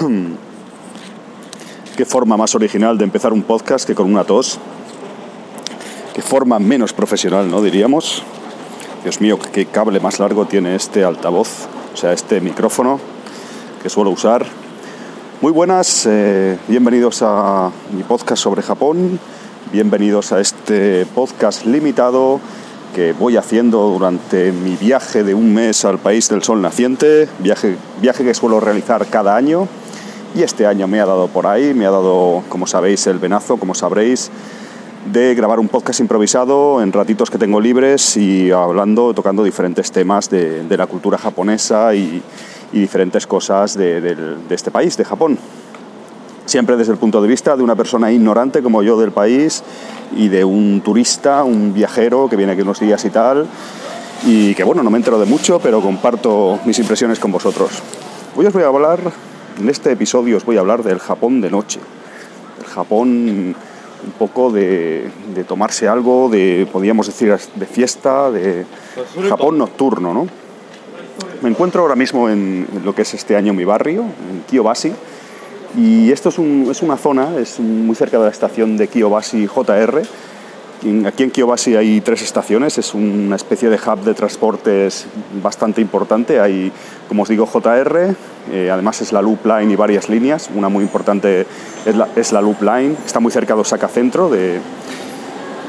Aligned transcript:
Qué 1.96 2.04
forma 2.06 2.36
más 2.36 2.54
original 2.54 2.96
de 2.96 3.04
empezar 3.04 3.32
un 3.32 3.42
podcast 3.42 3.86
que 3.86 3.94
con 3.94 4.10
una 4.10 4.24
tos. 4.24 4.58
Qué 6.14 6.22
forma 6.22 6.58
menos 6.58 6.92
profesional, 6.92 7.50
¿no? 7.50 7.60
Diríamos. 7.60 8.22
Dios 9.02 9.20
mío, 9.20 9.38
qué 9.52 9.66
cable 9.66 10.00
más 10.00 10.18
largo 10.18 10.46
tiene 10.46 10.74
este 10.74 11.04
altavoz, 11.04 11.66
o 11.94 11.96
sea, 11.96 12.12
este 12.12 12.40
micrófono 12.40 13.00
que 13.82 13.88
suelo 13.88 14.10
usar. 14.10 14.44
Muy 15.40 15.52
buenas, 15.52 16.04
eh, 16.06 16.58
bienvenidos 16.68 17.22
a 17.22 17.70
mi 17.92 18.02
podcast 18.02 18.42
sobre 18.42 18.60
Japón, 18.60 19.18
bienvenidos 19.72 20.32
a 20.32 20.40
este 20.40 21.06
podcast 21.14 21.64
limitado 21.64 22.40
que 22.94 23.14
voy 23.14 23.38
haciendo 23.38 23.88
durante 23.88 24.52
mi 24.52 24.76
viaje 24.76 25.24
de 25.24 25.32
un 25.32 25.54
mes 25.54 25.86
al 25.86 25.98
país 25.98 26.28
del 26.28 26.42
sol 26.42 26.60
naciente, 26.60 27.26
viaje, 27.38 27.76
viaje 28.02 28.22
que 28.22 28.34
suelo 28.34 28.60
realizar 28.60 29.06
cada 29.06 29.34
año 29.34 29.66
y 30.34 30.42
este 30.42 30.66
año 30.66 30.86
me 30.86 31.00
ha 31.00 31.06
dado 31.06 31.28
por 31.28 31.46
ahí, 31.46 31.74
me 31.74 31.86
ha 31.86 31.90
dado, 31.90 32.42
como 32.48 32.66
sabéis, 32.66 33.06
el 33.06 33.18
venazo, 33.18 33.56
como 33.56 33.74
sabréis, 33.74 34.30
de 35.12 35.34
grabar 35.34 35.58
un 35.58 35.68
podcast 35.68 36.00
improvisado 36.00 36.82
en 36.82 36.92
ratitos 36.92 37.30
que 37.30 37.38
tengo 37.38 37.60
libres 37.60 38.16
y 38.16 38.50
hablando, 38.50 39.14
tocando 39.14 39.42
diferentes 39.42 39.90
temas 39.90 40.30
de, 40.30 40.64
la 40.76 40.86
cultura 40.86 41.18
japonesa 41.18 41.94
y, 41.94 42.22
diferentes 42.72 43.26
cosas 43.26 43.76
de, 43.76 44.00
de 44.00 44.54
este 44.54 44.70
país, 44.70 44.96
de 44.96 45.04
Japón. 45.04 45.38
Siempre 46.46 46.76
desde 46.76 46.92
el 46.92 46.98
punto 46.98 47.20
de 47.20 47.28
vista 47.28 47.56
de 47.56 47.62
una 47.62 47.74
persona 47.74 48.12
ignorante 48.12 48.62
como 48.62 48.82
yo 48.82 48.98
del 48.98 49.10
país 49.10 49.62
y 50.16 50.28
de 50.28 50.44
un 50.44 50.80
turista, 50.84 51.42
un 51.42 51.72
viajero 51.74 52.28
que 52.28 52.36
viene 52.36 52.52
aquí 52.52 52.62
unos 52.62 52.78
días 52.80 53.04
y 53.04 53.10
tal. 53.10 53.46
Y 54.24 54.54
que 54.54 54.64
bueno, 54.64 54.82
no 54.82 54.90
me 54.90 54.98
entero 54.98 55.18
de 55.18 55.26
mucho, 55.26 55.58
pero 55.60 55.80
comparto 55.80 56.60
mis 56.64 56.78
impresiones 56.78 57.18
con 57.18 57.32
vosotros. 57.32 57.70
Hoy 58.36 58.46
os 58.46 58.52
voy 58.52 58.62
a 58.62 58.66
hablar 58.66 59.00
en 59.58 59.68
este 59.68 59.92
episodio 59.92 60.36
os 60.36 60.44
voy 60.44 60.56
a 60.56 60.60
hablar 60.60 60.82
del 60.82 60.98
Japón 60.98 61.40
de 61.40 61.50
noche. 61.50 61.80
El 62.60 62.66
Japón 62.66 63.54
un 64.04 64.12
poco 64.12 64.50
de, 64.50 65.10
tomarse 65.46 65.88
algo, 65.88 66.28
de, 66.28 66.66
podríamos 66.70 67.06
decir, 67.06 67.36
de 67.54 67.66
fiesta, 67.66 68.30
de 68.30 68.64
Japón 69.28 69.58
nocturno, 69.58 70.14
¿no? 70.14 70.26
Me 71.42 71.48
encuentro 71.48 71.82
ahora 71.82 71.96
mismo 71.96 72.28
en, 72.28 72.66
lo 72.84 72.94
que 72.94 73.02
es 73.02 73.14
este 73.14 73.36
año 73.36 73.52
mi 73.52 73.64
barrio, 73.64 74.02
en 74.02 74.42
Kiyobashi, 74.48 74.92
y 75.76 76.10
esto 76.10 76.30
es, 76.30 76.38
es 76.38 76.82
una 76.82 76.96
zona, 76.96 77.36
es 77.38 77.60
muy 77.60 77.94
cerca 77.94 78.18
de 78.18 78.24
la 78.24 78.30
estación 78.30 78.76
de 78.76 78.88
Kiyobashi 78.88 79.46
JR, 79.46 80.02
Aquí 81.06 81.24
en 81.24 81.30
Kiyobashi 81.30 81.76
hay 81.76 82.00
tres 82.00 82.22
estaciones, 82.22 82.78
es 82.78 82.94
una 82.94 83.36
especie 83.36 83.68
de 83.68 83.76
hub 83.76 84.02
de 84.02 84.14
transportes 84.14 85.06
bastante 85.42 85.82
importante. 85.82 86.40
Hay, 86.40 86.72
como 87.06 87.24
os 87.24 87.28
digo, 87.28 87.44
JR, 87.44 88.14
eh, 88.50 88.70
además 88.70 89.02
es 89.02 89.12
la 89.12 89.20
Loop 89.20 89.44
Line 89.44 89.74
y 89.74 89.76
varias 89.76 90.08
líneas. 90.08 90.48
Una 90.54 90.70
muy 90.70 90.82
importante 90.82 91.46
es 92.16 92.32
la, 92.32 92.40
Loop 92.40 92.62
Line, 92.62 92.96
está 93.04 93.20
muy 93.20 93.30
cerca 93.30 93.54
de 93.54 93.60
Osaka 93.60 93.88
Centro. 93.88 94.30
De, 94.30 94.58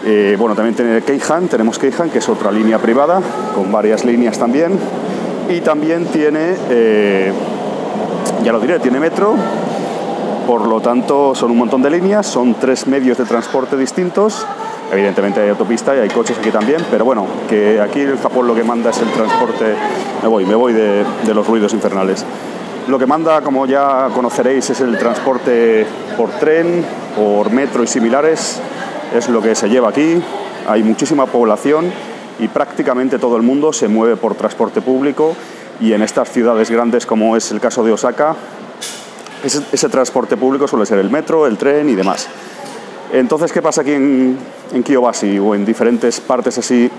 eh, 0.05 0.37
bueno, 0.39 0.55
también 0.55 0.75
tiene 0.75 1.01
Keihan, 1.01 1.49
tenemos 1.49 1.77
Keihan, 1.77 2.09
que 2.09 2.19
es 2.19 2.29
otra 2.29 2.49
línea 2.49 2.79
privada, 2.79 3.21
con 3.53 3.69
varias 3.69 4.05
líneas 4.05 4.39
también. 4.39 4.79
Y 5.49 5.59
también 5.59 6.05
tiene, 6.05 6.55
eh, 6.69 7.33
ya 8.45 8.53
lo 8.53 8.61
diré, 8.61 8.79
tiene 8.79 9.01
metro. 9.01 9.35
Por 10.51 10.67
lo 10.67 10.81
tanto, 10.81 11.33
son 11.33 11.51
un 11.51 11.59
montón 11.59 11.81
de 11.81 11.89
líneas, 11.89 12.27
son 12.27 12.55
tres 12.55 12.85
medios 12.85 13.17
de 13.17 13.23
transporte 13.23 13.77
distintos 13.77 14.45
Evidentemente 14.91 15.39
hay 15.39 15.47
autopista 15.47 15.95
y 15.95 15.99
hay 15.99 16.09
coches 16.09 16.37
aquí 16.37 16.51
también, 16.51 16.85
pero 16.91 17.05
bueno, 17.05 17.25
que 17.47 17.79
aquí 17.79 18.01
en 18.01 18.17
Japón 18.17 18.47
lo 18.47 18.53
que 18.53 18.65
manda 18.65 18.89
es 18.89 18.97
el 18.97 19.09
transporte. 19.13 19.75
Me 20.21 20.27
voy, 20.27 20.45
me 20.45 20.55
voy 20.55 20.73
de, 20.73 21.05
los 21.33 21.47
ruidos 21.47 21.71
infernales. 21.71 22.25
Lo 22.89 22.99
que 22.99 23.05
manda, 23.05 23.39
como 23.39 23.65
ya 23.65 24.09
conoceréis, 24.13 24.69
es 24.71 24.81
el 24.81 24.97
transporte 24.97 25.87
por 26.17 26.31
tren, 26.31 26.83
por 27.15 27.49
metro 27.51 27.81
y 27.81 27.87
similares. 27.87 28.59
Es 29.15 29.29
lo 29.29 29.41
que 29.41 29.55
se 29.55 29.69
lleva 29.69 29.87
aquí. 29.87 30.21
Hay 30.67 30.83
muchísima 30.83 31.27
población 31.27 31.93
y 32.39 32.49
prácticamente 32.49 33.19
todo 33.19 33.37
el 33.37 33.43
mundo 33.43 33.71
se 33.71 33.87
mueve 33.87 34.17
por 34.17 34.35
transporte 34.35 34.81
público 34.81 35.33
y 35.79 35.93
en 35.93 36.01
estas 36.01 36.29
ciudades 36.29 36.69
grandes 36.69 37.05
como 37.05 37.37
es 37.37 37.53
el 37.53 37.61
caso 37.61 37.85
de 37.85 37.93
Osaka, 37.93 38.35
ese, 39.43 39.89
transporte 39.89 40.37
público 40.37 40.67
suele 40.67 40.85
ser 40.85 40.99
el 40.99 41.09
metro, 41.09 41.47
el 41.47 41.57
tren 41.57 41.89
y 41.89 41.95
demás. 41.95 42.27
Entonces, 43.11 43.51
¿qué 43.51 43.61
pasa 43.61 43.81
aquí 43.81 43.91
en, 43.91 44.37
en 44.71 44.83
Kiyobashi 44.83 45.39
o 45.39 45.55
en 45.55 45.65
diferentes 45.65 46.19
partes 46.19 46.57
así 46.57 46.89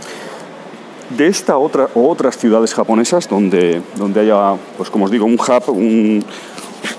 de 1.17 1.27
esta 1.27 1.59
otra 1.59 1.89
o 1.95 2.09
otras 2.09 2.37
ciudades 2.37 2.75
japonesas 2.75 3.29
donde, 3.29 3.83
donde 3.97 4.21
haya, 4.21 4.55
pues 4.77 4.91
como 4.91 5.07
os 5.07 5.11
digo, 5.11 5.27
un 5.27 5.35
hub, 5.35 6.25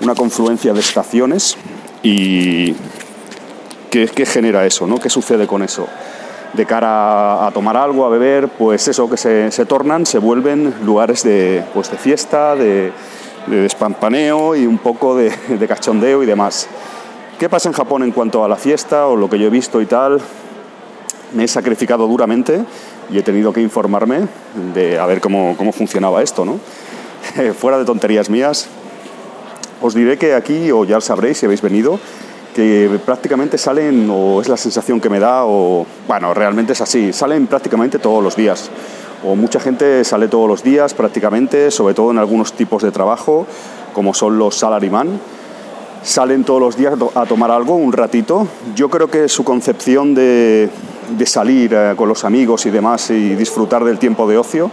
una 0.02 0.14
confluencia 0.14 0.72
de 0.72 0.80
estaciones 0.80 1.56
y 2.02 2.74
¿qué, 3.90 4.08
qué 4.08 4.26
genera 4.26 4.66
eso? 4.66 4.86
¿no? 4.86 4.98
¿Qué 4.98 5.10
sucede 5.10 5.46
con 5.46 5.62
eso? 5.62 5.86
De 6.52 6.66
cara 6.66 7.46
a 7.46 7.50
tomar 7.50 7.76
algo, 7.76 8.04
a 8.04 8.08
beber, 8.08 8.48
pues 8.48 8.86
eso, 8.86 9.10
que 9.10 9.16
se, 9.16 9.50
se 9.50 9.66
tornan, 9.66 10.06
se 10.06 10.18
vuelven 10.18 10.74
lugares 10.84 11.24
de, 11.24 11.64
pues 11.74 11.90
de 11.90 11.96
fiesta, 11.96 12.54
de, 12.54 12.92
de 13.46 13.62
despampaneo 13.62 14.56
y 14.56 14.66
un 14.66 14.78
poco 14.78 15.16
de, 15.16 15.32
de 15.48 15.68
cachondeo 15.68 16.22
y 16.22 16.26
demás. 16.26 16.68
¿Qué 17.38 17.48
pasa 17.48 17.68
en 17.68 17.74
Japón 17.74 18.02
en 18.02 18.12
cuanto 18.12 18.44
a 18.44 18.48
la 18.48 18.56
fiesta 18.56 19.06
o 19.06 19.16
lo 19.16 19.28
que 19.28 19.38
yo 19.38 19.46
he 19.46 19.50
visto 19.50 19.80
y 19.80 19.86
tal? 19.86 20.20
Me 21.32 21.44
he 21.44 21.48
sacrificado 21.48 22.06
duramente 22.06 22.64
y 23.10 23.18
he 23.18 23.22
tenido 23.22 23.52
que 23.52 23.60
informarme 23.60 24.28
de 24.72 24.98
a 24.98 25.06
ver 25.06 25.20
cómo, 25.20 25.54
cómo 25.56 25.72
funcionaba 25.72 26.22
esto, 26.22 26.44
¿no? 26.44 26.58
Fuera 27.58 27.78
de 27.78 27.84
tonterías 27.84 28.30
mías, 28.30 28.68
os 29.82 29.94
diré 29.94 30.16
que 30.16 30.34
aquí, 30.34 30.70
o 30.70 30.84
ya 30.84 30.96
lo 30.96 31.00
sabréis 31.00 31.38
si 31.38 31.46
habéis 31.46 31.60
venido, 31.60 31.98
que 32.54 32.88
prácticamente 33.04 33.58
salen, 33.58 34.08
o 34.10 34.40
es 34.40 34.48
la 34.48 34.56
sensación 34.56 35.00
que 35.00 35.10
me 35.10 35.18
da, 35.18 35.44
o 35.44 35.84
bueno, 36.06 36.32
realmente 36.32 36.72
es 36.72 36.80
así, 36.80 37.12
salen 37.12 37.46
prácticamente 37.46 37.98
todos 37.98 38.22
los 38.22 38.36
días. 38.36 38.70
O 39.26 39.36
mucha 39.36 39.58
gente 39.58 40.04
sale 40.04 40.28
todos 40.28 40.46
los 40.48 40.62
días 40.62 40.92
prácticamente, 40.92 41.70
sobre 41.70 41.94
todo 41.94 42.10
en 42.10 42.18
algunos 42.18 42.52
tipos 42.52 42.82
de 42.82 42.90
trabajo, 42.90 43.46
como 43.94 44.12
son 44.12 44.38
los 44.38 44.56
salaryman, 44.56 45.18
salen 46.02 46.44
todos 46.44 46.60
los 46.60 46.76
días 46.76 46.94
a 47.14 47.24
tomar 47.24 47.50
algo 47.50 47.74
un 47.74 47.92
ratito. 47.92 48.46
Yo 48.76 48.90
creo 48.90 49.08
que 49.08 49.28
su 49.28 49.42
concepción 49.42 50.14
de, 50.14 50.68
salir 51.24 51.72
eh, 51.72 51.94
con 51.96 52.08
los 52.08 52.24
amigos 52.24 52.66
y 52.66 52.70
demás 52.70 53.10
y 53.10 53.34
disfrutar 53.34 53.84
del 53.84 53.98
tiempo 53.98 54.28
de 54.28 54.36
ocio 54.36 54.70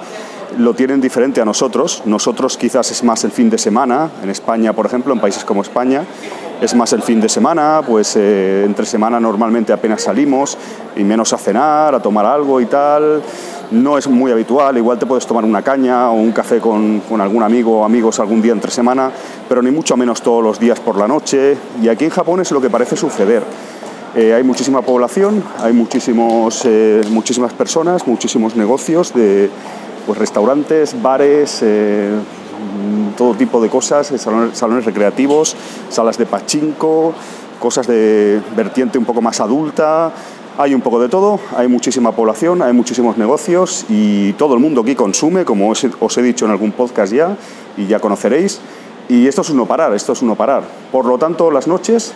lo 0.57 0.73
tienen 0.73 0.99
diferente 0.99 1.39
a 1.39 1.45
nosotros. 1.45 2.03
Nosotros 2.05 2.57
quizás 2.57 2.91
es 2.91 3.03
más 3.05 3.23
el 3.23 3.31
fin 3.31 3.49
de 3.49 3.57
semana, 3.57 4.11
en 4.21 4.29
España 4.29 4.73
por 4.73 4.85
ejemplo, 4.85 5.13
en 5.13 5.21
países 5.21 5.45
como 5.45 5.61
España, 5.61 6.03
es 6.61 6.75
más 6.75 6.93
el 6.93 7.01
fin 7.01 7.19
de 7.19 7.27
semana, 7.27 7.81
pues 7.85 8.15
eh, 8.15 8.63
entre 8.65 8.85
semana 8.85 9.19
normalmente 9.19 9.73
apenas 9.73 10.03
salimos 10.03 10.57
y 10.95 11.03
menos 11.03 11.33
a 11.33 11.37
cenar, 11.37 11.95
a 11.95 11.99
tomar 11.99 12.25
algo 12.25 12.61
y 12.61 12.67
tal 12.67 13.21
no 13.71 13.97
es 13.97 14.07
muy 14.07 14.31
habitual, 14.31 14.77
igual 14.77 14.99
te 14.99 15.05
puedes 15.05 15.25
tomar 15.25 15.45
una 15.45 15.61
caña 15.61 16.11
o 16.11 16.15
un 16.15 16.31
café 16.33 16.59
con, 16.59 17.01
algún 17.19 17.41
amigo 17.41 17.79
o 17.79 17.85
amigos 17.85 18.19
algún 18.19 18.41
día 18.41 18.51
entre 18.51 18.69
semana, 18.69 19.11
pero 19.47 19.61
ni 19.61 19.71
mucho 19.71 19.95
menos 19.95 20.21
todos 20.21 20.43
los 20.43 20.59
días 20.59 20.79
por 20.79 20.97
la 20.97 21.07
noche. 21.07 21.57
Y 21.81 21.87
aquí 21.87 22.05
en 22.05 22.11
Japón 22.11 22.41
es 22.41 22.51
lo 22.51 22.61
que 22.61 22.69
parece 22.69 22.97
suceder. 22.97 23.43
Eh, 24.13 24.33
hay 24.33 24.43
muchísima 24.43 24.81
población, 24.81 25.41
hay 25.59 25.71
muchísimos, 25.71 26.63
eh, 26.65 27.01
muchísimas 27.09 27.53
personas, 27.53 28.05
muchísimos 28.05 28.57
negocios 28.57 29.13
de 29.13 29.49
pues, 30.05 30.17
restaurantes, 30.19 31.01
bares, 31.01 31.63
todo 33.11 33.33
tipo 33.35 33.61
de 33.61 33.69
cosas, 33.69 34.07
salones, 34.17 34.57
salones 34.57 34.85
recreativos, 34.85 35.55
salas 35.89 36.17
de 36.17 36.25
pachinko, 36.25 37.13
cosas 37.59 37.87
de 37.87 38.41
vertiente 38.55 38.97
un 38.97 39.05
poco 39.05 39.21
más 39.21 39.39
adulta, 39.39 40.11
hay 40.57 40.73
un 40.73 40.81
poco 40.81 40.99
de 40.99 41.07
todo, 41.09 41.39
hay 41.55 41.67
muchísima 41.67 42.11
población, 42.11 42.61
hay 42.61 42.73
muchísimos 42.73 43.17
negocios 43.17 43.85
y 43.89 44.33
todo 44.33 44.53
el 44.53 44.59
mundo 44.59 44.81
aquí 44.81 44.95
consume, 44.95 45.45
como 45.45 45.69
os 45.69 46.17
he, 46.17 46.21
dicho 46.21 46.45
en 46.45 46.51
algún 46.51 46.71
podcast 46.71 47.13
ya, 47.13 47.37
y 47.77 47.87
ya 47.87 47.99
conoceréis. 47.99 48.59
Y 49.07 49.27
esto 49.27 49.41
es 49.41 49.49
uno 49.49 49.65
parar, 49.65 49.93
esto 49.93 50.13
es 50.13 50.21
uno 50.21 50.35
parar. 50.35 50.63
Por 50.91 51.05
lo 51.05 51.17
tanto, 51.17 51.51
las 51.51 51.67
noches 51.67 52.13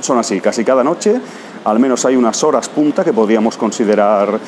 son 0.00 0.18
así, 0.18 0.40
casi 0.40 0.64
cada 0.64 0.84
noche, 0.84 1.20
al 1.64 1.78
menos 1.78 2.04
hay 2.04 2.16
unas 2.16 2.42
horas 2.44 2.68
punta 2.68 3.04
que 3.04 3.12
podríamos 3.12 3.56
considerar, 3.56 4.38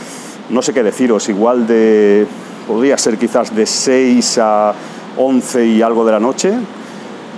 no 0.50 0.62
sé 0.62 0.72
qué 0.72 0.82
deciros, 0.82 1.28
igual 1.28 1.66
de, 1.66 2.26
podría 2.66 2.98
ser 2.98 3.18
quizás 3.18 3.54
de 3.54 3.66
6 3.66 4.38
a 4.42 4.74
11 5.16 5.66
y 5.66 5.82
algo 5.82 6.04
de 6.04 6.12
la 6.12 6.20
noche 6.20 6.54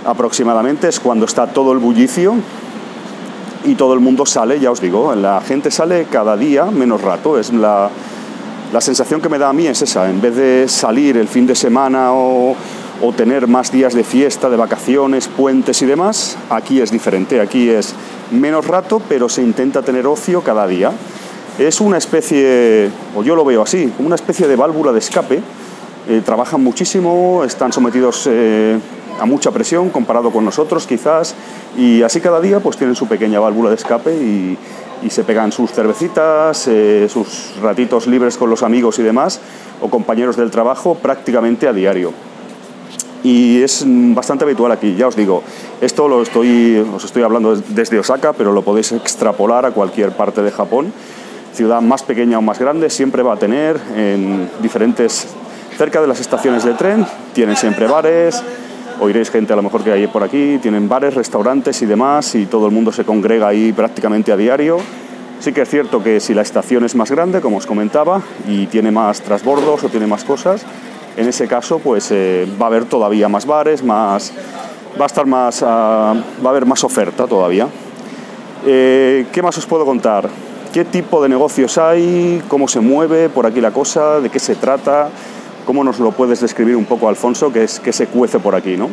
aproximadamente, 0.05 0.87
es 0.87 0.99
cuando 0.99 1.25
está 1.25 1.47
todo 1.47 1.73
el 1.73 1.79
bullicio 1.79 2.35
y 3.65 3.75
todo 3.75 3.93
el 3.93 3.99
mundo 3.99 4.25
sale, 4.25 4.59
ya 4.59 4.71
os 4.71 4.79
digo, 4.79 5.13
la 5.15 5.41
gente 5.41 5.69
sale 5.69 6.05
cada 6.09 6.37
día 6.37 6.65
menos 6.65 7.01
rato, 7.01 7.37
es 7.37 7.51
la, 7.51 7.89
la 8.71 8.81
sensación 8.81 9.21
que 9.21 9.27
me 9.27 9.37
da 9.37 9.49
a 9.49 9.53
mí 9.53 9.67
es 9.67 9.81
esa, 9.81 10.09
en 10.09 10.21
vez 10.21 10.35
de 10.35 10.67
salir 10.69 11.17
el 11.17 11.27
fin 11.27 11.45
de 11.45 11.55
semana 11.55 12.13
o, 12.13 12.55
o, 13.01 13.11
tener 13.13 13.47
más 13.47 13.71
días 13.71 13.93
de 13.93 14.05
fiesta, 14.05 14.49
de 14.49 14.55
vacaciones, 14.55 15.27
puentes 15.27 15.81
y 15.81 15.85
demás, 15.85 16.37
aquí 16.49 16.79
es 16.79 16.91
diferente, 16.91 17.41
aquí 17.41 17.69
es 17.69 17.93
menos 18.31 18.65
rato, 18.65 19.01
pero 19.09 19.27
se 19.27 19.41
intenta 19.41 19.81
tener 19.81 20.07
ocio 20.07 20.41
cada 20.41 20.67
día. 20.67 20.91
Es 21.59 21.81
una 21.81 21.97
especie, 21.97 22.89
o 23.15 23.23
yo 23.23 23.35
lo 23.35 23.43
veo 23.43 23.63
así, 23.63 23.91
una 23.99 24.15
especie 24.15 24.47
de 24.47 24.55
válvula 24.55 24.91
de 24.91 24.99
escape. 24.99 25.41
Eh, 26.09 26.21
trabajan 26.23 26.63
muchísimo, 26.63 27.43
están 27.43 27.73
sometidos 27.73 28.29
eh, 28.31 28.79
a 29.19 29.25
mucha 29.25 29.51
presión 29.51 29.89
comparado 29.89 30.31
con 30.31 30.45
nosotros 30.45 30.87
quizás, 30.87 31.35
y 31.77 32.01
así 32.01 32.21
cada 32.21 32.39
día 32.39 32.61
pues 32.61 32.77
tienen 32.77 32.95
su 32.95 33.07
pequeña 33.07 33.41
válvula 33.41 33.69
de 33.69 33.75
escape 33.75 34.13
y, 34.15 34.57
se 35.09 35.23
pegan 35.23 35.51
sus 35.51 35.71
cervecitas, 35.71 36.67
eh, 36.67 37.07
sus 37.09 37.53
ratitos 37.61 38.07
libres 38.07 38.35
con 38.35 38.49
los 38.49 38.63
amigos 38.63 38.99
y 38.99 39.03
demás, 39.03 39.39
o 39.81 39.89
compañeros 39.89 40.35
del 40.37 40.49
trabajo 40.49 40.95
prácticamente 40.95 41.67
a 41.67 41.73
diario. 41.73 42.13
Y 43.23 43.61
es 43.61 43.83
bastante 43.85 44.43
habitual 44.43 44.71
aquí, 44.71 44.95
ya 44.95 45.07
os 45.07 45.15
digo, 45.15 45.43
esto 45.81 46.07
lo 46.07 46.21
estoy, 46.21 46.77
os 46.95 47.03
estoy 47.03 47.23
hablando 47.23 47.55
desde 47.55 47.99
Osaka, 47.99 48.33
pero 48.33 48.53
lo 48.53 48.63
podéis 48.63 48.91
extrapolar 48.93 49.65
a 49.65 49.71
cualquier 49.71 50.11
parte 50.11 50.41
de 50.41 50.51
Japón. 50.51 50.91
Ciudad 51.53 51.81
más 51.81 52.03
pequeña 52.03 52.39
o 52.39 52.41
más 52.41 52.59
grande 52.59 52.89
siempre 52.89 53.23
va 53.23 53.33
a 53.33 53.37
tener 53.37 53.79
en 53.95 54.49
diferentes 54.61 55.27
cerca 55.77 56.01
de 56.01 56.07
las 56.07 56.19
estaciones 56.19 56.63
de 56.63 56.73
tren, 56.73 57.05
tienen 57.33 57.55
siempre 57.55 57.87
bares, 57.87 58.43
oiréis 58.99 59.29
gente 59.29 59.53
a 59.53 59.55
lo 59.55 59.61
mejor 59.61 59.83
que 59.83 59.91
hay 59.91 60.07
por 60.07 60.23
aquí, 60.23 60.57
tienen 60.59 60.89
bares, 60.89 61.13
restaurantes 61.13 61.81
y 61.83 61.85
demás, 61.85 62.33
y 62.33 62.47
todo 62.47 62.65
el 62.65 62.71
mundo 62.71 62.91
se 62.91 63.05
congrega 63.05 63.47
ahí 63.47 63.71
prácticamente 63.71 64.31
a 64.31 64.37
diario. 64.37 64.79
Sí 65.39 65.53
que 65.53 65.61
es 65.61 65.69
cierto 65.69 66.01
que 66.01 66.19
si 66.19 66.33
la 66.33 66.41
estación 66.41 66.83
es 66.83 66.95
más 66.95 67.11
grande, 67.11 67.41
como 67.41 67.57
os 67.57 67.67
comentaba, 67.67 68.23
y 68.47 68.65
tiene 68.65 68.89
más 68.89 69.21
trasbordos 69.21 69.83
o 69.83 69.89
tiene 69.89 70.07
más 70.07 70.23
cosas, 70.23 70.65
en 71.15 71.27
ese 71.27 71.47
caso 71.47 71.77
pues 71.77 72.09
eh, 72.09 72.47
va 72.59 72.65
a 72.65 72.69
haber 72.69 72.85
todavía 72.85 73.29
más 73.29 73.45
bares, 73.45 73.83
más, 73.83 74.33
va 74.99 75.03
a 75.03 75.07
estar 75.07 75.27
más, 75.27 75.61
ah, 75.61 76.15
va 76.43 76.47
a 76.47 76.49
haber 76.49 76.65
más 76.65 76.83
oferta 76.83 77.27
todavía. 77.27 77.67
Eh, 78.65 79.27
¿Qué 79.31 79.43
más 79.43 79.55
os 79.59 79.67
puedo 79.67 79.85
contar? 79.85 80.27
¿Qué 80.73 80.85
tipo 80.85 81.21
de 81.21 81.29
negocios 81.29 81.77
hay? 81.77 82.41
¿Cómo 82.47 82.67
se 82.67 82.79
mueve 82.79 83.29
por 83.29 83.45
aquí 83.45 83.61
la 83.61 83.71
cosa? 83.71 84.19
¿De 84.19 84.29
qué 84.29 84.39
se 84.39 84.55
trata? 84.55 85.09
¿Cómo 85.67 85.83
nos 85.83 85.99
lo 85.99 86.13
puedes 86.13 86.39
describir 86.39 86.77
un 86.77 86.85
poco, 86.85 87.09
Alfonso, 87.09 87.51
que 87.51 87.65
es 87.65 87.81
que 87.81 87.91
se 87.91 88.07
cuece 88.07 88.39
por 88.39 88.55
aquí, 88.55 88.77
¿no? 88.77 88.89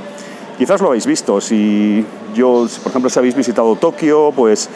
Quizás 0.58 0.80
lo 0.80 0.88
habéis 0.88 1.06
visto, 1.06 1.40
si 1.40 2.04
yo, 2.34 2.66
por 2.82 2.90
ejemplo, 2.90 3.08
si 3.08 3.16
habéis 3.16 3.36
visitado 3.36 3.76
Tokio, 3.76 4.32
pues 4.34 4.68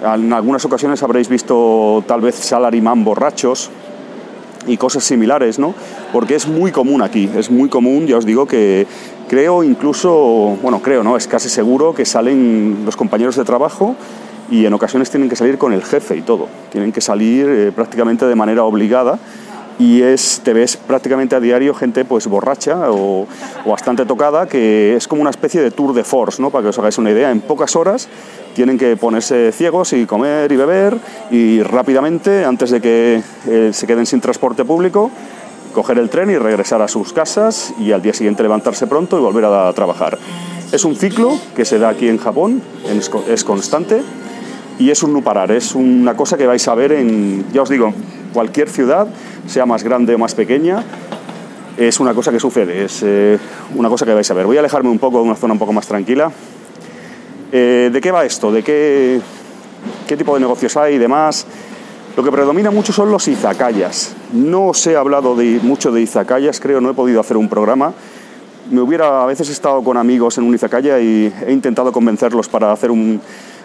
en 0.00 0.32
algunas 0.32 0.64
ocasiones 0.64 1.02
habréis 1.02 1.28
visto 1.28 2.04
tal 2.06 2.20
vez 2.20 2.36
salaryman 2.36 3.02
borrachos 3.02 3.68
y 4.68 4.76
cosas 4.76 5.02
similares, 5.02 5.58
¿no? 5.58 5.74
Porque 6.12 6.36
es 6.36 6.46
muy 6.46 6.70
común 6.70 7.02
aquí, 7.02 7.28
es 7.36 7.50
muy 7.50 7.68
común, 7.68 8.06
ya 8.06 8.16
os 8.16 8.24
digo 8.24 8.46
que 8.46 8.86
creo 9.28 9.64
incluso, 9.64 10.56
bueno, 10.62 10.80
creo, 10.80 11.02
¿no? 11.02 11.16
Es 11.16 11.26
casi 11.26 11.48
seguro 11.48 11.94
que 11.94 12.04
salen 12.04 12.82
los 12.84 12.94
compañeros 12.94 13.34
de 13.34 13.42
trabajo 13.42 13.96
y 14.52 14.66
en 14.66 14.72
ocasiones 14.72 15.10
tienen 15.10 15.28
que 15.28 15.34
salir 15.34 15.58
con 15.58 15.72
el 15.72 15.82
jefe 15.82 16.16
y 16.16 16.22
todo, 16.22 16.46
tienen 16.70 16.92
que 16.92 17.00
salir 17.00 17.48
eh, 17.48 17.72
prácticamente 17.74 18.24
de 18.26 18.36
manera 18.36 18.62
obligada 18.62 19.18
y 19.80 20.02
es, 20.02 20.42
te 20.44 20.52
ves 20.52 20.76
prácticamente 20.76 21.34
a 21.34 21.40
diario 21.40 21.72
gente 21.72 22.04
pues 22.04 22.26
borracha 22.26 22.92
o, 22.92 23.26
bastante 23.64 24.04
tocada, 24.04 24.46
que 24.46 24.94
es 24.94 25.08
como 25.08 25.22
una 25.22 25.30
especie 25.30 25.62
de 25.62 25.70
tour 25.70 25.94
de 25.94 26.04
force, 26.04 26.40
¿no? 26.42 26.50
para 26.50 26.62
que 26.62 26.68
os 26.68 26.78
hagáis 26.78 26.98
una 26.98 27.10
idea, 27.10 27.30
en 27.30 27.40
pocas 27.40 27.74
horas 27.76 28.06
tienen 28.54 28.76
que 28.76 28.96
ponerse 28.96 29.52
ciegos 29.52 29.94
y 29.94 30.04
comer 30.04 30.52
y 30.52 30.56
beber 30.56 30.98
y 31.30 31.62
rápidamente, 31.62 32.44
antes 32.44 32.70
de 32.70 32.82
que 32.82 33.22
eh, 33.48 33.70
se 33.72 33.86
queden 33.86 34.04
sin 34.04 34.20
transporte 34.20 34.66
público, 34.66 35.10
coger 35.72 35.98
el 35.98 36.10
tren 36.10 36.28
y 36.28 36.36
regresar 36.36 36.82
a 36.82 36.88
sus 36.88 37.14
casas 37.14 37.72
y 37.78 37.92
al 37.92 38.02
día 38.02 38.12
siguiente 38.12 38.42
levantarse 38.42 38.86
pronto 38.86 39.18
y 39.18 39.22
volver 39.22 39.46
a 39.46 39.72
trabajar. 39.72 40.18
Es 40.72 40.84
un 40.84 40.94
ciclo 40.94 41.38
que 41.56 41.64
se 41.64 41.78
da 41.78 41.88
aquí 41.88 42.08
en 42.08 42.18
Japón, 42.18 42.60
es 43.28 43.44
constante 43.44 44.02
y 44.78 44.90
es 44.90 45.02
un 45.02 45.14
no 45.14 45.22
parar, 45.22 45.52
es 45.52 45.74
una 45.74 46.16
cosa 46.16 46.36
que 46.36 46.46
vais 46.46 46.66
a 46.68 46.74
ver 46.74 46.92
en, 46.92 47.46
ya 47.52 47.62
os 47.62 47.70
digo, 47.70 47.94
cualquier 48.32 48.68
ciudad, 48.68 49.06
sea 49.46 49.66
más 49.66 49.82
grande 49.82 50.14
o 50.14 50.18
más 50.18 50.34
pequeña, 50.34 50.84
es 51.76 52.00
una 52.00 52.14
cosa 52.14 52.30
que 52.30 52.40
sucede, 52.40 52.84
es 52.84 53.02
eh, 53.02 53.38
una 53.74 53.88
cosa 53.88 54.04
que 54.04 54.12
vais 54.12 54.30
a 54.30 54.34
ver. 54.34 54.46
Voy 54.46 54.56
a 54.56 54.60
alejarme 54.60 54.90
un 54.90 54.98
poco 54.98 55.18
de 55.18 55.24
una 55.24 55.34
zona 55.34 55.54
un 55.54 55.58
poco 55.58 55.72
más 55.72 55.86
tranquila. 55.86 56.30
Eh, 57.52 57.90
¿De 57.92 58.00
qué 58.00 58.10
va 58.10 58.24
esto? 58.24 58.52
¿De 58.52 58.62
qué, 58.62 59.20
tipo 60.06 60.34
de 60.34 60.40
negocios 60.40 60.76
hay 60.76 60.96
y 60.96 60.98
demás? 60.98 61.46
Lo 62.16 62.22
que 62.22 62.30
predomina 62.30 62.70
mucho 62.70 62.92
son 62.92 63.10
los 63.10 63.26
izakayas. 63.28 64.14
No 64.32 64.68
os 64.68 64.86
he 64.86 64.96
hablado 64.96 65.36
mucho 65.62 65.90
de 65.90 66.02
izakayas, 66.02 66.60
creo, 66.60 66.80
no 66.80 66.90
he 66.90 66.94
podido 66.94 67.20
hacer 67.20 67.36
un 67.36 67.48
programa. 67.48 67.92
Me 68.70 68.80
hubiera 68.80 69.22
a 69.22 69.26
veces 69.26 69.48
estado 69.48 69.82
con 69.82 69.96
amigos 69.96 70.38
en 70.38 70.44
un 70.44 70.54
izakaya 70.54 71.00
y 71.00 71.32
he 71.46 71.52
intentado 71.52 71.92
convencerlos 71.92 72.48
para 72.48 72.72
hacer 72.72 72.90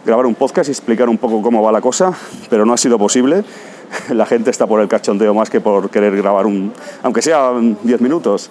grabar 0.05 0.25
un 0.25 0.35
podcast 0.35 0.69
y 0.69 0.71
explicar 0.71 1.09
un 1.09 1.17
poco 1.17 1.41
cómo 1.41 1.61
va 1.61 1.71
la 1.71 1.81
cosa, 1.81 2.13
pero 2.49 2.65
no 2.65 2.73
ha 2.73 2.77
sido 2.77 2.97
posible. 2.97 3.43
la 4.09 4.25
gente 4.25 4.49
está 4.49 4.67
por 4.67 4.81
el 4.81 4.87
cachondeo 4.87 5.33
más 5.33 5.49
que 5.49 5.61
por 5.61 5.89
querer 5.89 6.15
grabar 6.15 6.45
un, 6.45 6.73
aunque 7.03 7.21
sea 7.21 7.51
10 7.83 8.01
minutos. 8.01 8.49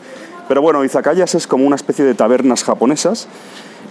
Pero 0.48 0.60
bueno, 0.60 0.84
izakayas 0.84 1.34
es 1.34 1.46
como 1.46 1.66
una 1.66 1.76
especie 1.76 2.04
de 2.04 2.14
tabernas 2.14 2.64
japonesas, 2.64 3.28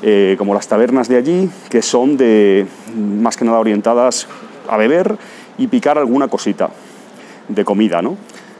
eh, 0.03 0.35
como 0.37 0.53
las 0.53 0.67
tabernas 0.67 1.07
de 1.07 1.17
allí, 1.17 1.49
que 1.69 1.81
son 1.81 2.17
de 2.17 2.67
más 2.95 3.37
que 3.37 3.45
nada 3.45 3.59
orientadas 3.59 4.27
a 4.69 4.77
beber 4.77 5.17
y 5.57 5.67
picar 5.67 5.97
alguna 5.97 6.27
cosita 6.27 6.69
de 7.47 7.65
comida, 7.65 8.01
¿no? 8.01 8.17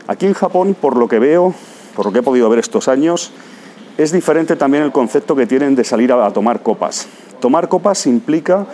Aquí 0.07 0.25
en 0.25 0.34
Japón, 0.34 0.75
por 0.80 0.98
lo 0.98 1.07
que 1.07 1.19
veo, 1.19 1.54
por 1.95 2.06
lo 2.06 2.12
que 2.12 2.19
he 2.19 2.24
podido 2.24 2.50
ver 2.50 2.60
estos 2.60 2.88
años, 2.88 3.31
es 3.98 4.12
diferente 4.12 4.56
también 4.56 4.84
el 4.84 4.92
concepto 4.92 5.36
que 5.36 5.45
tienen 5.45 5.75
de 5.75 5.84
salir 5.84 6.12
a 6.12 6.31
tomar 6.31 6.62
copas. 6.63 7.07
Tomar 7.40 7.69
copas 7.69 8.07
implica 8.07 8.66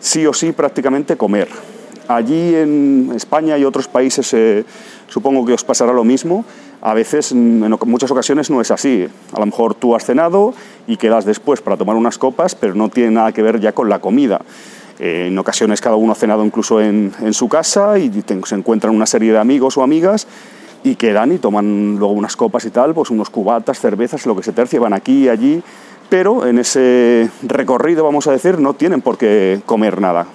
sí 0.00 0.26
o 0.26 0.32
sí 0.32 0.52
prácticamente 0.52 1.16
comer. 1.16 1.48
Allí 2.08 2.54
en 2.54 3.12
España 3.14 3.56
y 3.58 3.64
otros 3.64 3.88
países 3.88 4.32
eh, 4.34 4.64
supongo 5.08 5.44
que 5.44 5.52
os 5.52 5.64
pasará 5.64 5.92
lo 5.92 6.04
mismo. 6.04 6.44
A 6.80 6.94
veces, 6.94 7.30
en 7.30 7.60
muchas 7.86 8.10
ocasiones 8.10 8.50
no 8.50 8.60
es 8.60 8.70
así. 8.70 9.06
A 9.32 9.38
lo 9.38 9.46
mejor 9.46 9.74
tú 9.74 9.94
has 9.94 10.04
cenado 10.04 10.52
y 10.86 10.96
quedas 10.96 11.24
después 11.24 11.60
para 11.60 11.76
tomar 11.76 11.94
unas 11.94 12.18
copas, 12.18 12.54
pero 12.56 12.74
no 12.74 12.88
tiene 12.88 13.12
nada 13.12 13.32
que 13.32 13.42
ver 13.42 13.60
ya 13.60 13.72
con 13.72 13.88
la 13.88 14.00
comida. 14.00 14.40
Eh, 14.98 15.28
en 15.28 15.38
ocasiones 15.38 15.80
cada 15.80 15.96
uno 15.96 16.12
ha 16.12 16.16
cenado 16.16 16.44
incluso 16.44 16.80
en, 16.80 17.12
su 17.32 17.48
casa 17.48 17.98
y 17.98 18.10
se 18.44 18.54
encuentran 18.54 18.94
una 18.94 19.06
serie 19.06 19.32
de 19.32 19.38
amigos 19.38 19.76
o 19.76 19.82
amigas 19.82 20.26
y 20.84 20.96
quedan 20.96 21.32
y 21.32 21.38
toman 21.38 21.96
luego 21.98 22.14
unas 22.14 22.36
copas 22.36 22.64
y 22.64 22.70
tal, 22.70 22.94
pues 22.94 23.10
unos 23.10 23.30
cubatas, 23.30 23.78
cervezas, 23.78 24.26
lo 24.26 24.34
que 24.34 24.42
se 24.42 24.52
tercie, 24.52 24.78
van 24.78 24.92
aquí 24.92 25.24
y 25.24 25.28
allí, 25.28 25.62
pero 26.08 26.46
en 26.46 26.58
ese 26.58 27.30
recorrido, 27.42 28.04
vamos 28.04 28.26
a 28.26 28.32
decir, 28.32 28.58
no 28.58 28.74
tienen 28.74 29.00
por 29.00 29.16
qué 29.16 29.60
comer 29.64 30.00
nada. 30.00 30.26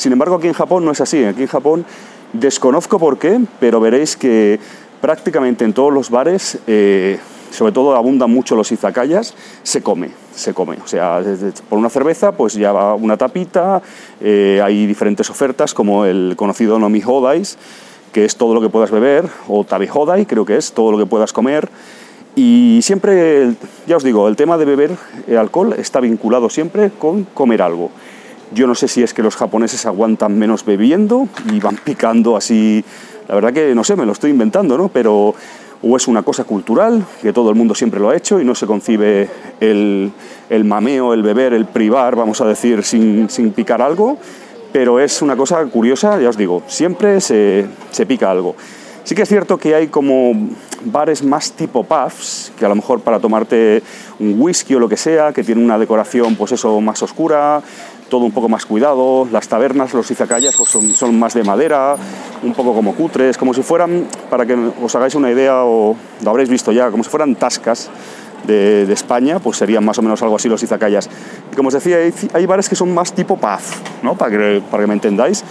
Sin 0.00 0.12
embargo, 0.12 0.36
aquí 0.36 0.46
en 0.46 0.54
Japón 0.54 0.82
no 0.86 0.92
es 0.92 1.02
así. 1.02 1.22
Aquí 1.24 1.42
en 1.42 1.46
Japón 1.46 1.84
desconozco 2.32 2.98
por 2.98 3.18
qué, 3.18 3.38
pero 3.60 3.80
veréis 3.80 4.16
que 4.16 4.58
prácticamente 5.02 5.66
en 5.66 5.74
todos 5.74 5.92
los 5.92 6.08
bares, 6.08 6.58
eh, 6.66 7.18
sobre 7.50 7.72
todo 7.72 7.94
abundan 7.94 8.30
mucho 8.30 8.56
los 8.56 8.72
izakayas, 8.72 9.34
se 9.62 9.82
come, 9.82 10.08
se 10.34 10.54
come. 10.54 10.78
O 10.82 10.88
sea, 10.88 11.20
por 11.68 11.78
una 11.78 11.90
cerveza, 11.90 12.32
pues 12.32 12.54
ya 12.54 12.72
va 12.72 12.94
una 12.94 13.18
tapita, 13.18 13.82
eh, 14.22 14.62
hay 14.64 14.86
diferentes 14.86 15.28
ofertas 15.28 15.74
como 15.74 16.06
el 16.06 16.32
conocido 16.34 16.78
Nomi 16.78 17.02
Hodais, 17.04 17.58
que 18.10 18.24
es 18.24 18.36
todo 18.36 18.54
lo 18.54 18.62
que 18.62 18.70
puedas 18.70 18.90
beber, 18.90 19.28
o 19.48 19.64
Tabi 19.64 19.86
Hodai, 19.92 20.24
creo 20.24 20.46
que 20.46 20.56
es 20.56 20.72
todo 20.72 20.92
lo 20.92 20.96
que 20.96 21.04
puedas 21.04 21.34
comer. 21.34 21.68
Y 22.36 22.80
siempre, 22.82 23.52
ya 23.86 23.98
os 23.98 24.02
digo, 24.02 24.28
el 24.28 24.36
tema 24.36 24.56
de 24.56 24.64
beber 24.64 24.92
alcohol 25.38 25.74
está 25.76 26.00
vinculado 26.00 26.48
siempre 26.48 26.90
con 26.90 27.24
comer 27.24 27.60
algo. 27.60 27.90
Yo 28.52 28.66
no 28.66 28.74
sé 28.74 28.88
si 28.88 29.02
es 29.02 29.14
que 29.14 29.22
los 29.22 29.36
japoneses 29.36 29.86
aguantan 29.86 30.38
menos 30.38 30.64
bebiendo 30.64 31.28
y 31.52 31.60
van 31.60 31.76
picando 31.76 32.36
así. 32.36 32.84
La 33.28 33.34
verdad 33.34 33.52
que 33.52 33.74
no 33.74 33.84
sé, 33.84 33.94
me 33.96 34.06
lo 34.06 34.12
estoy 34.12 34.30
inventando, 34.30 34.76
¿no? 34.76 34.88
Pero 34.88 35.34
o 35.82 35.96
es 35.96 36.08
una 36.08 36.22
cosa 36.22 36.44
cultural, 36.44 37.04
que 37.22 37.32
todo 37.32 37.48
el 37.48 37.56
mundo 37.56 37.74
siempre 37.74 38.00
lo 38.00 38.10
ha 38.10 38.16
hecho 38.16 38.40
y 38.40 38.44
no 38.44 38.54
se 38.54 38.66
concibe 38.66 39.28
el, 39.60 40.12
el 40.50 40.64
mameo, 40.64 41.14
el 41.14 41.22
beber, 41.22 41.54
el 41.54 41.64
privar, 41.64 42.16
vamos 42.16 42.40
a 42.40 42.46
decir, 42.46 42.82
sin, 42.82 43.30
sin, 43.30 43.52
picar 43.52 43.80
algo, 43.80 44.18
pero 44.72 45.00
es 45.00 45.22
una 45.22 45.36
cosa 45.36 45.64
curiosa, 45.66 46.20
ya 46.20 46.28
os 46.28 46.36
digo, 46.36 46.62
siempre 46.66 47.20
se, 47.20 47.66
se 47.90 48.04
pica 48.04 48.30
algo. 48.30 48.56
Sí 49.04 49.14
que 49.14 49.22
es 49.22 49.28
cierto 49.28 49.56
que 49.56 49.74
hay 49.74 49.88
como 49.88 50.32
bares 50.84 51.24
más 51.24 51.52
tipo 51.52 51.82
pubs, 51.82 52.52
que 52.58 52.66
a 52.66 52.68
lo 52.68 52.74
mejor 52.74 53.00
para 53.00 53.18
tomarte 53.18 53.82
un 54.18 54.36
whisky 54.38 54.74
o 54.74 54.78
lo 54.78 54.88
que 54.88 54.98
sea, 54.98 55.32
que 55.32 55.42
tiene 55.42 55.64
una 55.64 55.78
decoración 55.78 56.36
pues 56.36 56.52
eso 56.52 56.80
más 56.82 57.02
oscura, 57.02 57.62
todo 58.10 58.26
un 58.26 58.32
poco 58.32 58.50
más 58.50 58.66
cuidado. 58.66 59.26
Las 59.32 59.48
tabernas, 59.48 59.94
los 59.94 60.10
izakayas 60.10 60.54
pues, 60.54 60.68
son, 60.68 60.90
son, 60.90 61.18
más 61.18 61.32
de 61.32 61.42
madera, 61.42 61.96
un 62.42 62.52
poco 62.52 62.74
como 62.74 62.94
cutres, 62.94 63.38
como 63.38 63.54
si 63.54 63.62
fueran, 63.62 64.06
para 64.28 64.44
que 64.44 64.54
os 64.54 64.94
hagáis 64.94 65.14
una 65.14 65.30
idea 65.30 65.64
o 65.64 65.96
lo 66.22 66.30
habréis 66.30 66.50
visto 66.50 66.72
ya, 66.72 66.90
como 66.90 67.02
si 67.02 67.08
fueran 67.08 67.34
tascas 67.36 67.88
de, 68.46 68.92
España, 68.92 69.38
pues 69.38 69.56
serían 69.56 69.84
más 69.84 69.98
o 69.98 70.02
menos 70.02 70.20
algo 70.22 70.36
así 70.36 70.48
los 70.48 70.62
izakayas. 70.62 71.08
Y 71.52 71.56
como 71.56 71.68
os 71.68 71.74
decía, 71.74 71.96
hay, 71.96 72.12
hay, 72.34 72.46
bares 72.46 72.68
que 72.68 72.76
son 72.76 72.92
más 72.92 73.12
tipo 73.12 73.36
pub, 73.36 73.60
¿no? 74.02 74.16
para, 74.16 74.30
que, 74.30 74.62
para 74.70 74.82
que 74.82 74.86
me 74.86 74.94
entendáis, 74.94 75.44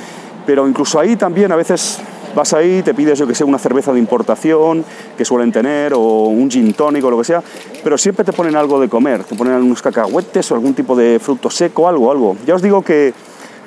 pero 0.46 0.68
incluso 0.68 1.00
ahí 1.00 1.16
también 1.16 1.52
a 1.52 1.56
veces 1.56 2.00
vas 2.36 2.54
ahí, 2.54 2.82
te 2.84 2.94
pides, 2.94 3.20
yo 3.20 3.28
que 3.28 3.36
sé, 3.36 3.44
una 3.44 3.60
cerveza 3.60 3.94
de 3.94 4.00
importación 4.00 4.84
que 5.18 5.26
suelen 5.26 5.52
tener, 5.52 5.94
o 5.94 6.26
un 6.26 6.50
gin 6.50 6.74
tónico, 6.74 7.08
o 7.08 7.12
lo 7.12 7.18
que 7.18 7.24
sea, 7.24 7.44
pero 7.84 7.98
siempre 7.98 8.26
te 8.26 8.34
ponen 8.34 8.56
algo 8.56 8.80
de 8.80 8.90
comer, 8.90 9.24
te 9.24 9.36
ponen 9.36 9.54
unos 9.54 9.82
cacahuetes 9.82 10.52
o 10.52 10.56
algún 10.56 10.74
tipo 10.74 10.96
de 10.96 11.20
fruto 11.20 11.50
seco, 11.50 11.88
algo, 11.88 12.12
algo. 12.12 12.38
Ya 12.46 12.56
os 12.56 12.62
digo 12.62 12.82
que 12.82 13.14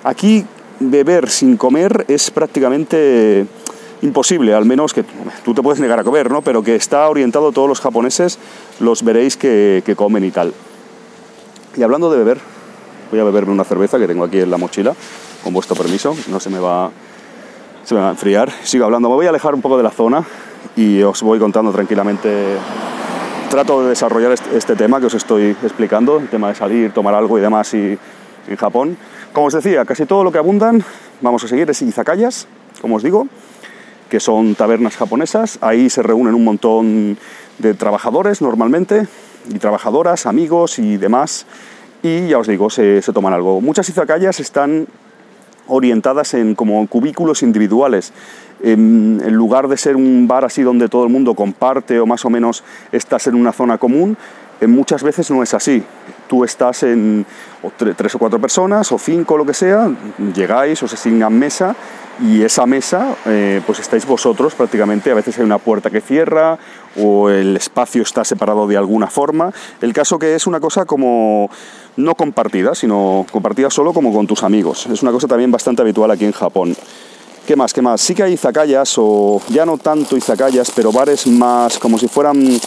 aquí 0.04 0.44
beber 0.80 1.28
sin 1.28 1.56
comer 1.56 2.04
es 2.08 2.30
prácticamente 2.30 3.46
imposible, 4.02 4.52
al 4.54 4.64
menos 4.64 4.92
que 4.92 5.04
tú 5.44 5.54
te 5.54 5.62
puedes 5.62 5.80
negar 5.80 6.00
a 6.00 6.04
comer, 6.04 6.30
¿no? 6.30 6.42
Pero 6.42 6.62
que 6.62 6.74
está 6.74 7.08
orientado 7.08 7.52
todos 7.52 7.68
los 7.68 7.80
japoneses, 7.80 8.38
los 8.80 9.04
veréis 9.04 9.36
que, 9.36 9.82
que 9.86 9.94
comen 9.94 10.24
y 10.24 10.30
tal. 10.30 10.52
Y 11.76 11.82
hablando 11.82 12.10
de 12.10 12.18
beber, 12.18 12.38
voy 13.10 13.20
a 13.20 13.24
beberme 13.24 13.52
una 13.52 13.64
cerveza 13.64 13.98
que 13.98 14.08
tengo 14.08 14.24
aquí 14.24 14.40
en 14.40 14.50
la 14.50 14.58
mochila, 14.58 14.94
con 15.44 15.52
vuestro 15.52 15.76
permiso, 15.76 16.16
no 16.28 16.40
se 16.40 16.50
me 16.50 16.58
va, 16.58 16.90
se 17.84 17.94
me 17.94 18.00
va 18.00 18.08
a 18.08 18.10
enfriar. 18.10 18.50
Sigo 18.62 18.84
hablando, 18.84 19.08
me 19.08 19.14
voy 19.14 19.26
a 19.26 19.30
alejar 19.30 19.54
un 19.54 19.62
poco 19.62 19.76
de 19.76 19.82
la 19.82 19.90
zona 19.90 20.24
y 20.76 21.02
os 21.02 21.22
voy 21.22 21.38
contando 21.38 21.72
tranquilamente. 21.72 22.56
Trato 23.50 23.82
de 23.82 23.90
desarrollar 23.90 24.32
este, 24.32 24.56
este 24.56 24.76
tema 24.76 24.98
que 24.98 25.06
os 25.06 25.14
estoy 25.14 25.50
explicando, 25.62 26.18
el 26.18 26.28
tema 26.28 26.48
de 26.48 26.54
salir, 26.54 26.92
tomar 26.92 27.14
algo 27.14 27.36
y 27.36 27.42
demás 27.42 27.74
y, 27.74 27.98
en 28.48 28.56
Japón. 28.56 28.96
Como 29.32 29.46
os 29.46 29.54
decía, 29.54 29.84
casi 29.84 30.06
todo 30.06 30.24
lo 30.24 30.32
que 30.32 30.38
abundan, 30.38 30.82
vamos 31.20 31.44
a 31.44 31.48
seguir, 31.48 31.68
es 31.70 31.82
izakayas, 31.82 32.46
como 32.80 32.96
os 32.96 33.02
digo, 33.02 33.26
que 34.08 34.20
son 34.20 34.54
tabernas 34.54 34.96
japonesas. 34.96 35.58
Ahí 35.60 35.90
se 35.90 36.02
reúnen 36.02 36.34
un 36.34 36.44
montón 36.44 37.18
de 37.58 37.74
trabajadores 37.74 38.42
normalmente, 38.42 39.06
y 39.48 39.58
trabajadoras, 39.58 40.26
amigos 40.26 40.78
y 40.78 40.96
demás. 40.96 41.46
Y 42.02 42.28
ya 42.28 42.38
os 42.38 42.46
digo, 42.46 42.70
se, 42.70 43.02
se 43.02 43.12
toman 43.12 43.32
algo. 43.32 43.60
Muchas 43.60 43.88
izakayas 43.88 44.40
están 44.40 44.86
orientadas 45.72 46.34
en 46.34 46.54
como 46.54 46.86
cubículos 46.86 47.42
individuales. 47.42 48.12
En, 48.62 49.20
en, 49.24 49.34
lugar 49.34 49.66
de 49.66 49.76
ser 49.76 49.96
un 49.96 50.28
bar 50.28 50.44
así 50.44 50.62
donde 50.62 50.88
todo 50.88 51.04
el 51.04 51.10
mundo 51.10 51.34
comparte 51.34 51.98
o 51.98 52.06
más 52.06 52.24
o 52.24 52.30
menos 52.30 52.62
estás 52.92 53.26
en 53.26 53.34
una 53.34 53.52
zona 53.52 53.78
común, 53.78 54.16
eh, 54.60 54.68
muchas 54.68 55.02
veces 55.02 55.28
no 55.30 55.42
es 55.42 55.54
así. 55.54 55.82
Tú 56.32 56.44
estás 56.44 56.82
en 56.84 57.26
o 57.62 57.70
tres 57.76 58.14
o 58.14 58.18
cuatro 58.18 58.40
personas 58.40 58.90
o 58.90 58.98
cinco, 58.98 59.36
lo 59.36 59.44
que 59.44 59.52
sea, 59.52 59.90
llegáis, 60.34 60.82
os 60.82 60.94
asignan 60.94 61.38
mesa 61.38 61.76
y 62.22 62.40
esa 62.40 62.64
mesa, 62.64 63.14
eh, 63.26 63.60
pues 63.66 63.80
estáis 63.80 64.06
vosotros 64.06 64.54
prácticamente. 64.54 65.10
A 65.10 65.14
veces 65.14 65.36
hay 65.36 65.44
una 65.44 65.58
puerta 65.58 65.90
que 65.90 66.00
cierra 66.00 66.58
o 66.98 67.28
el 67.28 67.54
espacio 67.54 68.00
está 68.00 68.24
separado 68.24 68.66
de 68.66 68.78
alguna 68.78 69.08
forma. 69.08 69.52
El 69.82 69.92
caso 69.92 70.18
que 70.18 70.34
es 70.34 70.46
una 70.46 70.58
cosa 70.58 70.86
como 70.86 71.50
no 71.98 72.14
compartida, 72.14 72.74
sino 72.74 73.26
compartida 73.30 73.68
solo 73.68 73.92
como 73.92 74.10
con 74.10 74.26
tus 74.26 74.42
amigos. 74.42 74.86
Es 74.86 75.02
una 75.02 75.12
cosa 75.12 75.28
también 75.28 75.50
bastante 75.50 75.82
habitual 75.82 76.12
aquí 76.12 76.24
en 76.24 76.32
Japón. 76.32 76.74
¿Qué 77.46 77.56
más? 77.56 77.74
¿Qué 77.74 77.82
más? 77.82 78.00
Sí 78.00 78.14
que 78.14 78.22
hay 78.22 78.32
izakayas 78.32 78.94
o 78.96 79.42
ya 79.50 79.66
no 79.66 79.76
tanto 79.76 80.16
izakayas, 80.16 80.70
pero 80.74 80.92
bares 80.92 81.26
más 81.26 81.78
como 81.78 81.98
si 81.98 82.08
fueran 82.08 82.58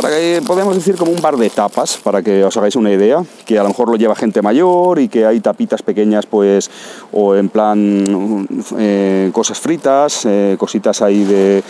para 0.00 0.14
que 0.14 0.40
podemos 0.46 0.76
decir 0.76 0.94
como 0.96 1.10
un 1.10 1.20
bar 1.20 1.36
de 1.36 1.50
tapas, 1.50 1.96
para 1.96 2.22
que 2.22 2.44
os 2.44 2.56
hagáis 2.56 2.76
una 2.76 2.92
idea, 2.92 3.24
que 3.44 3.58
a 3.58 3.64
lo 3.64 3.70
mejor 3.70 3.88
lo 3.88 3.96
lleva 3.96 4.14
gente 4.14 4.42
mayor 4.42 5.00
y 5.00 5.08
que 5.08 5.26
hay 5.26 5.40
tapitas 5.40 5.82
pequeñas, 5.82 6.24
pues, 6.26 6.70
o 7.10 7.34
en 7.34 7.48
plan 7.48 8.46
eh, 8.78 9.30
cosas 9.32 9.58
fritas, 9.58 10.24
eh, 10.24 10.54
cositas 10.56 11.02
ahí 11.02 11.24
de, 11.24 11.64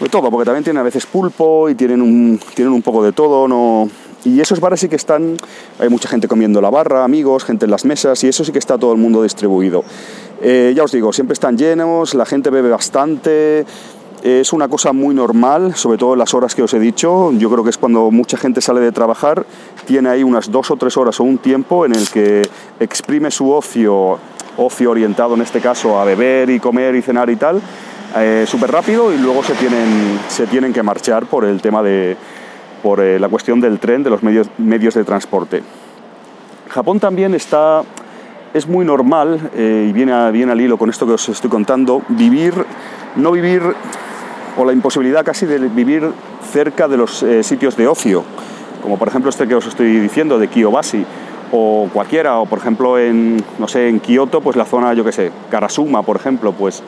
de, 0.00 0.08
todo, 0.08 0.30
porque 0.30 0.46
también 0.46 0.64
tienen 0.64 0.80
a 0.80 0.84
veces 0.84 1.04
pulpo 1.04 1.68
y 1.68 1.74
tienen 1.74 2.00
un, 2.00 2.40
tienen 2.54 2.72
un 2.72 2.80
poco 2.80 3.04
de 3.04 3.12
todo, 3.12 3.46
no. 3.46 3.90
Y 4.24 4.40
esos 4.40 4.58
bares 4.58 4.80
sí 4.80 4.88
que 4.88 4.96
están, 4.96 5.36
hay 5.78 5.90
mucha 5.90 6.08
gente 6.08 6.28
comiendo 6.28 6.62
la 6.62 6.70
barra, 6.70 7.04
amigos, 7.04 7.44
gente 7.44 7.66
en 7.66 7.70
las 7.70 7.84
mesas, 7.84 8.24
y 8.24 8.28
eso 8.28 8.42
sí 8.42 8.52
que 8.52 8.58
está 8.58 8.78
todo 8.78 8.92
el 8.92 8.98
mundo 8.98 9.22
distribuido. 9.22 9.84
Eh, 10.40 10.72
ya 10.74 10.82
os 10.82 10.92
digo, 10.92 11.12
siempre 11.12 11.34
están 11.34 11.56
llenos, 11.56 12.14
la 12.14 12.26
gente 12.26 12.50
bebe 12.50 12.68
bastante, 12.68 13.64
es 14.26 14.52
una 14.52 14.66
cosa 14.66 14.92
muy 14.92 15.14
normal, 15.14 15.76
sobre 15.76 15.98
todo 15.98 16.14
en 16.14 16.18
las 16.18 16.34
horas 16.34 16.56
que 16.56 16.62
os 16.62 16.74
he 16.74 16.80
dicho. 16.80 17.30
Yo 17.32 17.48
creo 17.48 17.62
que 17.62 17.70
es 17.70 17.78
cuando 17.78 18.10
mucha 18.10 18.36
gente 18.36 18.60
sale 18.60 18.80
de 18.80 18.90
trabajar, 18.90 19.46
tiene 19.84 20.08
ahí 20.08 20.24
unas 20.24 20.50
dos 20.50 20.72
o 20.72 20.76
tres 20.76 20.96
horas 20.96 21.20
o 21.20 21.24
un 21.24 21.38
tiempo 21.38 21.86
en 21.86 21.94
el 21.94 22.08
que 22.10 22.42
exprime 22.80 23.30
su 23.30 23.52
ocio, 23.52 24.18
ocio 24.56 24.90
orientado 24.90 25.34
en 25.36 25.42
este 25.42 25.60
caso 25.60 26.00
a 26.00 26.04
beber 26.04 26.50
y 26.50 26.58
comer 26.58 26.96
y 26.96 27.02
cenar 27.02 27.30
y 27.30 27.36
tal, 27.36 27.62
eh, 28.16 28.44
súper 28.48 28.72
rápido 28.72 29.14
y 29.14 29.18
luego 29.18 29.44
se 29.44 29.54
tienen, 29.54 30.18
se 30.26 30.48
tienen 30.48 30.72
que 30.72 30.82
marchar 30.82 31.26
por 31.26 31.44
el 31.44 31.60
tema 31.60 31.84
de 31.84 32.16
por 32.82 33.00
eh, 33.00 33.20
la 33.20 33.28
cuestión 33.28 33.60
del 33.60 33.78
tren, 33.78 34.02
de 34.02 34.10
los 34.10 34.24
medios, 34.24 34.48
medios 34.58 34.94
de 34.94 35.04
transporte. 35.04 35.62
Japón 36.68 36.98
también 36.98 37.32
está 37.32 37.84
es 38.54 38.66
muy 38.66 38.84
normal, 38.84 39.50
eh, 39.54 39.86
y 39.88 39.92
viene, 39.92 40.32
viene 40.32 40.50
al 40.50 40.60
hilo 40.60 40.78
con 40.78 40.90
esto 40.90 41.06
que 41.06 41.12
os 41.12 41.28
estoy 41.28 41.50
contando, 41.50 42.02
vivir, 42.08 42.54
no 43.14 43.30
vivir 43.30 43.62
o 44.56 44.64
la 44.64 44.72
imposibilidad 44.72 45.24
casi 45.24 45.46
de 45.46 45.58
vivir 45.58 46.10
cerca 46.50 46.88
de 46.88 46.96
los 46.96 47.22
eh, 47.22 47.42
sitios 47.42 47.76
de 47.76 47.86
ocio, 47.86 48.24
como 48.82 48.98
por 48.98 49.08
ejemplo 49.08 49.30
este 49.30 49.46
que 49.46 49.54
os 49.54 49.66
estoy 49.66 49.98
diciendo 49.98 50.38
de 50.38 50.48
Kiyobashi 50.48 51.04
o 51.52 51.88
cualquiera, 51.92 52.38
o 52.38 52.46
por 52.46 52.58
ejemplo 52.58 52.98
en, 52.98 53.42
no 53.58 53.68
sé, 53.68 53.88
en 53.88 54.00
Kioto, 54.00 54.40
pues 54.40 54.56
la 54.56 54.64
zona, 54.64 54.94
yo 54.94 55.04
qué 55.04 55.12
sé, 55.12 55.30
Karasuma, 55.50 56.02
por 56.02 56.16
ejemplo, 56.16 56.52
pues 56.52 56.82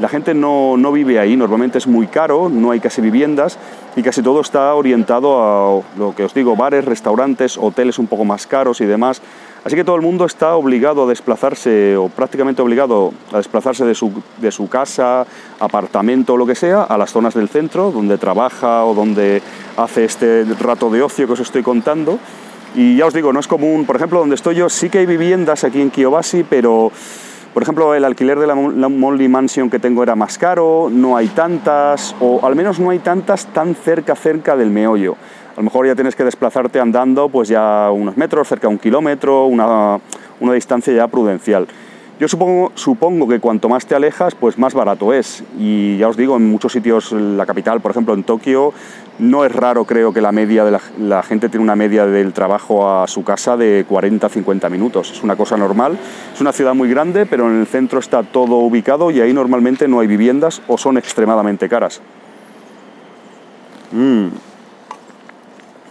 la 0.00 0.08
gente 0.08 0.34
no, 0.34 0.76
no, 0.76 0.92
vive 0.92 1.18
ahí, 1.18 1.36
normalmente 1.36 1.78
es 1.78 1.86
muy 1.86 2.06
caro, 2.06 2.48
no 2.48 2.70
hay 2.70 2.80
casi 2.80 3.00
viviendas 3.00 3.58
y 3.96 4.02
casi 4.02 4.22
todo 4.22 4.40
está 4.40 4.74
orientado 4.74 5.42
a 5.42 5.82
lo 5.98 6.14
que 6.14 6.24
os 6.24 6.34
digo, 6.34 6.54
bares, 6.54 6.84
restaurantes, 6.84 7.56
hoteles 7.56 7.98
un 7.98 8.06
poco 8.06 8.24
más 8.24 8.46
caros 8.46 8.80
y 8.80 8.84
demás. 8.84 9.22
Así 9.66 9.74
que 9.74 9.82
todo 9.82 9.96
el 9.96 10.02
mundo 10.02 10.26
está 10.26 10.54
obligado 10.54 11.02
a 11.02 11.06
desplazarse, 11.08 11.96
o 11.96 12.08
prácticamente 12.08 12.62
obligado 12.62 13.12
a 13.32 13.38
desplazarse 13.38 13.84
de 13.84 13.96
su, 13.96 14.22
de 14.40 14.52
su 14.52 14.68
casa, 14.68 15.26
apartamento 15.58 16.34
o 16.34 16.36
lo 16.36 16.46
que 16.46 16.54
sea, 16.54 16.84
a 16.84 16.96
las 16.96 17.10
zonas 17.10 17.34
del 17.34 17.48
centro, 17.48 17.90
donde 17.90 18.16
trabaja 18.16 18.84
o 18.84 18.94
donde 18.94 19.42
hace 19.76 20.04
este 20.04 20.44
rato 20.60 20.88
de 20.88 21.02
ocio 21.02 21.26
que 21.26 21.32
os 21.32 21.40
estoy 21.40 21.64
contando. 21.64 22.20
Y 22.76 22.96
ya 22.96 23.06
os 23.06 23.12
digo, 23.12 23.32
no 23.32 23.40
es 23.40 23.48
común, 23.48 23.86
por 23.86 23.96
ejemplo, 23.96 24.20
donde 24.20 24.36
estoy 24.36 24.54
yo, 24.54 24.68
sí 24.68 24.88
que 24.88 24.98
hay 24.98 25.06
viviendas 25.06 25.64
aquí 25.64 25.80
en 25.80 25.90
Kiyobashi, 25.90 26.44
pero 26.44 26.92
por 27.52 27.64
ejemplo, 27.64 27.92
el 27.92 28.04
alquiler 28.04 28.38
de 28.38 28.46
la, 28.46 28.54
la 28.54 28.88
Mansion 28.88 29.68
que 29.68 29.80
tengo 29.80 30.04
era 30.04 30.14
más 30.14 30.38
caro, 30.38 30.90
no 30.92 31.16
hay 31.16 31.26
tantas, 31.26 32.14
o 32.20 32.46
al 32.46 32.54
menos 32.54 32.78
no 32.78 32.90
hay 32.90 33.00
tantas 33.00 33.46
tan 33.46 33.74
cerca, 33.74 34.14
cerca 34.14 34.54
del 34.54 34.70
meollo 34.70 35.16
a 35.56 35.60
lo 35.60 35.64
mejor 35.64 35.86
ya 35.86 35.94
tienes 35.94 36.14
que 36.14 36.22
desplazarte 36.22 36.78
andando 36.78 37.30
pues 37.30 37.48
ya 37.48 37.90
unos 37.90 38.16
metros, 38.18 38.46
cerca 38.46 38.68
de 38.68 38.74
un 38.74 38.78
kilómetro, 38.78 39.46
una, 39.46 39.98
una 40.38 40.52
distancia 40.52 40.92
ya 40.92 41.08
prudencial. 41.08 41.66
Yo 42.20 42.28
supongo, 42.28 42.72
supongo 42.74 43.26
que 43.26 43.40
cuanto 43.40 43.68
más 43.68 43.86
te 43.86 43.94
alejas, 43.94 44.34
pues 44.34 44.58
más 44.58 44.74
barato 44.74 45.12
es. 45.12 45.44
Y 45.58 45.96
ya 45.98 46.08
os 46.08 46.16
digo, 46.16 46.36
en 46.36 46.50
muchos 46.50 46.72
sitios, 46.72 47.12
la 47.12 47.46
capital, 47.46 47.80
por 47.80 47.90
ejemplo 47.90 48.12
en 48.12 48.24
Tokio, 48.24 48.72
no 49.18 49.44
es 49.46 49.52
raro, 49.52 49.84
creo 49.84 50.12
que 50.12 50.20
la 50.20 50.32
media 50.32 50.64
de 50.64 50.70
la, 50.72 50.80
la 50.98 51.22
gente 51.22 51.48
tiene 51.48 51.64
una 51.64 51.76
media 51.76 52.06
del 52.06 52.34
trabajo 52.34 52.90
a 52.90 53.06
su 53.06 53.24
casa 53.24 53.56
de 53.56 53.86
40-50 53.86 54.70
minutos. 54.70 55.10
Es 55.10 55.22
una 55.22 55.36
cosa 55.36 55.56
normal. 55.56 55.98
Es 56.34 56.40
una 56.40 56.52
ciudad 56.52 56.74
muy 56.74 56.90
grande, 56.90 57.24
pero 57.24 57.50
en 57.50 57.60
el 57.60 57.66
centro 57.66 57.98
está 57.98 58.22
todo 58.22 58.56
ubicado 58.56 59.10
y 59.10 59.20
ahí 59.20 59.32
normalmente 59.32 59.88
no 59.88 60.00
hay 60.00 60.06
viviendas 60.06 60.60
o 60.68 60.76
son 60.76 60.98
extremadamente 60.98 61.68
caras. 61.68 62.00
Mmm. 63.92 64.28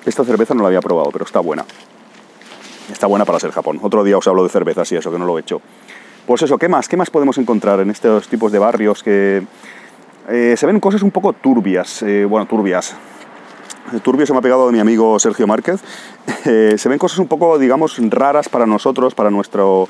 Esta 0.05 0.23
cerveza 0.23 0.53
no 0.53 0.61
la 0.61 0.67
había 0.67 0.81
probado, 0.81 1.09
pero 1.11 1.25
está 1.25 1.39
buena. 1.39 1.65
Está 2.91 3.07
buena 3.07 3.25
para 3.25 3.39
ser 3.39 3.51
Japón. 3.51 3.79
Otro 3.81 4.03
día 4.03 4.17
os 4.17 4.27
hablo 4.27 4.43
de 4.43 4.49
cervezas 4.49 4.91
y 4.91 4.95
eso, 4.95 5.11
que 5.11 5.17
no 5.17 5.25
lo 5.25 5.37
he 5.37 5.41
hecho. 5.41 5.61
Pues 6.27 6.41
eso, 6.41 6.57
¿qué 6.57 6.69
más? 6.69 6.87
¿Qué 6.87 6.97
más 6.97 7.09
podemos 7.09 7.37
encontrar 7.37 7.79
en 7.79 7.89
estos 7.89 8.27
tipos 8.27 8.51
de 8.51 8.59
barrios 8.59 9.03
que 9.03 9.43
eh, 10.29 10.55
se 10.57 10.65
ven 10.65 10.79
cosas 10.79 11.01
un 11.01 11.11
poco 11.11 11.33
turbias? 11.33 12.03
Eh, 12.03 12.25
bueno, 12.25 12.45
turbias. 12.45 12.95
turbio 14.03 14.25
se 14.25 14.33
me 14.33 14.39
ha 14.39 14.41
pegado 14.41 14.67
de 14.67 14.73
mi 14.73 14.79
amigo 14.79 15.19
Sergio 15.19 15.47
Márquez. 15.47 15.81
Eh, 16.47 16.75
se 16.77 16.89
ven 16.89 16.99
cosas 16.99 17.17
un 17.17 17.27
poco, 17.27 17.57
digamos, 17.57 17.97
raras 18.11 18.49
para 18.49 18.67
nosotros, 18.67 19.15
para 19.15 19.31
nuestro 19.31 19.89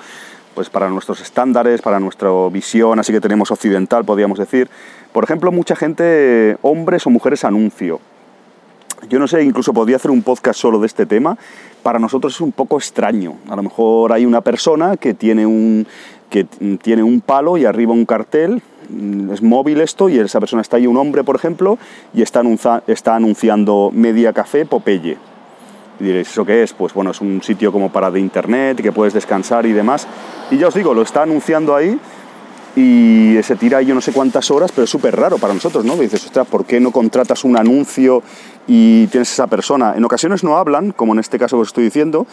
pues 0.54 0.70
para 0.70 0.90
nuestros 0.90 1.20
estándares, 1.20 1.82
para 1.82 2.00
nuestra 2.00 2.30
visión, 2.50 2.98
así 2.98 3.12
que 3.12 3.20
tenemos 3.20 3.52
occidental, 3.52 4.06
podríamos 4.06 4.40
decir. 4.40 4.70
Por 5.12 5.26
ejemplo, 5.26 5.52
mucha 5.52 5.76
gente, 5.76 6.58
hombres 6.62 7.06
o 7.06 7.10
mujeres 7.10 7.44
anuncio. 7.44 8.00
Yo 9.10 9.20
no 9.20 9.28
sé, 9.28 9.44
incluso 9.44 9.74
podría 9.74 9.98
hacer 9.98 10.12
un 10.12 10.24
podcast 10.24 10.60
solo 10.60 10.80
de 10.80 10.88
este 10.88 11.06
tema. 11.06 11.38
Para 11.84 12.00
nosotros 12.00 12.34
es 12.34 12.42
un 12.42 12.52
poco 12.52 12.78
extraño. 12.78 13.36
A 13.50 13.56
lo 13.56 13.64
mejor 13.64 14.12
hay 14.12 14.26
una 14.26 14.42
persona 14.42 14.98
que 14.98 15.14
tiene 15.14 15.46
un, 15.46 15.86
que 16.30 16.46
tiene 16.82 17.04
un 17.04 17.22
palo 17.22 17.58
y 17.58 17.66
arriba 17.66 17.94
un 17.94 18.06
cartel, 18.06 18.62
mm, 18.90 19.32
es 19.32 19.42
móvil 19.42 19.82
esto, 19.82 20.10
y 20.10 20.18
esa 20.18 20.40
persona 20.40 20.62
está 20.62 20.78
ahí, 20.78 20.88
un 20.88 20.98
hombre, 20.98 21.24
por 21.24 21.36
ejemplo, 21.36 21.78
y 22.14 22.22
está, 22.22 22.42
anunciando 23.16 23.92
Media 23.94 24.34
Café 24.34 24.66
Popeye. 24.66 25.18
Y 26.00 26.04
diréis, 26.04 26.30
¿eso 26.30 26.46
qué 26.46 26.64
es? 26.64 26.74
Pues 26.74 26.94
bueno, 26.94 27.12
es 27.12 27.22
un 27.22 27.42
sitio 27.42 27.72
como 27.72 27.92
para 27.92 28.12
de 28.12 28.20
internet, 28.20 28.82
que 28.82 28.92
puedes 28.92 29.14
descansar 29.14 29.66
y 29.66 29.72
demás. 29.72 30.08
Y 30.52 30.58
ya 30.58 30.68
os 30.68 30.74
digo, 30.74 30.94
lo 30.94 31.04
está 31.04 31.24
anunciando 31.24 31.76
ahí 31.76 31.98
y 32.76 33.38
se 33.42 33.56
tira 33.56 33.82
yo 33.82 33.96
no 33.96 34.02
sé 34.02 34.12
cuántas 34.12 34.52
horas, 34.52 34.72
pero 34.72 34.84
es 34.84 34.90
súper 34.90 35.16
raro 35.16 35.38
para 35.38 35.54
nosotros, 35.54 35.86
¿no? 35.86 35.96
dices, 35.96 36.26
ostras, 36.26 36.46
¿por 36.48 36.66
qué 36.66 36.80
no 36.80 36.92
contratas 36.92 37.44
un 37.46 37.58
anuncio 37.58 38.22
y 38.68 39.08
tienes 39.08 39.32
esa 39.32 39.48
persona? 39.48 39.94
En 39.96 40.04
ocasiones 40.04 40.44
no 40.44 40.58
hablan, 40.58 40.92
como 40.92 41.14
en 41.14 41.20
este 41.20 41.40
caso 41.40 41.56
que 41.56 41.62
os 41.62 41.70
estoy 41.70 41.86
diciendo, 41.86 42.28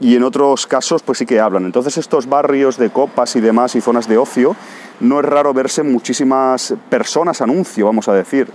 y 0.00 0.16
en 0.16 0.24
otros 0.24 0.66
casos 0.66 1.02
pues 1.02 1.18
sí 1.18 1.26
que 1.26 1.38
hablan. 1.38 1.64
Entonces 1.64 1.96
estos 1.96 2.28
barrios 2.28 2.76
de 2.76 2.90
copas 2.90 3.36
y 3.36 3.40
demás 3.40 3.76
y 3.76 3.80
zonas 3.80 4.08
de 4.08 4.18
ocio, 4.18 4.56
no 4.98 5.20
es 5.20 5.26
raro 5.26 5.54
verse 5.54 5.84
muchísimas 5.84 6.74
personas 6.90 7.40
anuncio, 7.40 7.86
vamos 7.86 8.08
a 8.08 8.14
decir. 8.14 8.48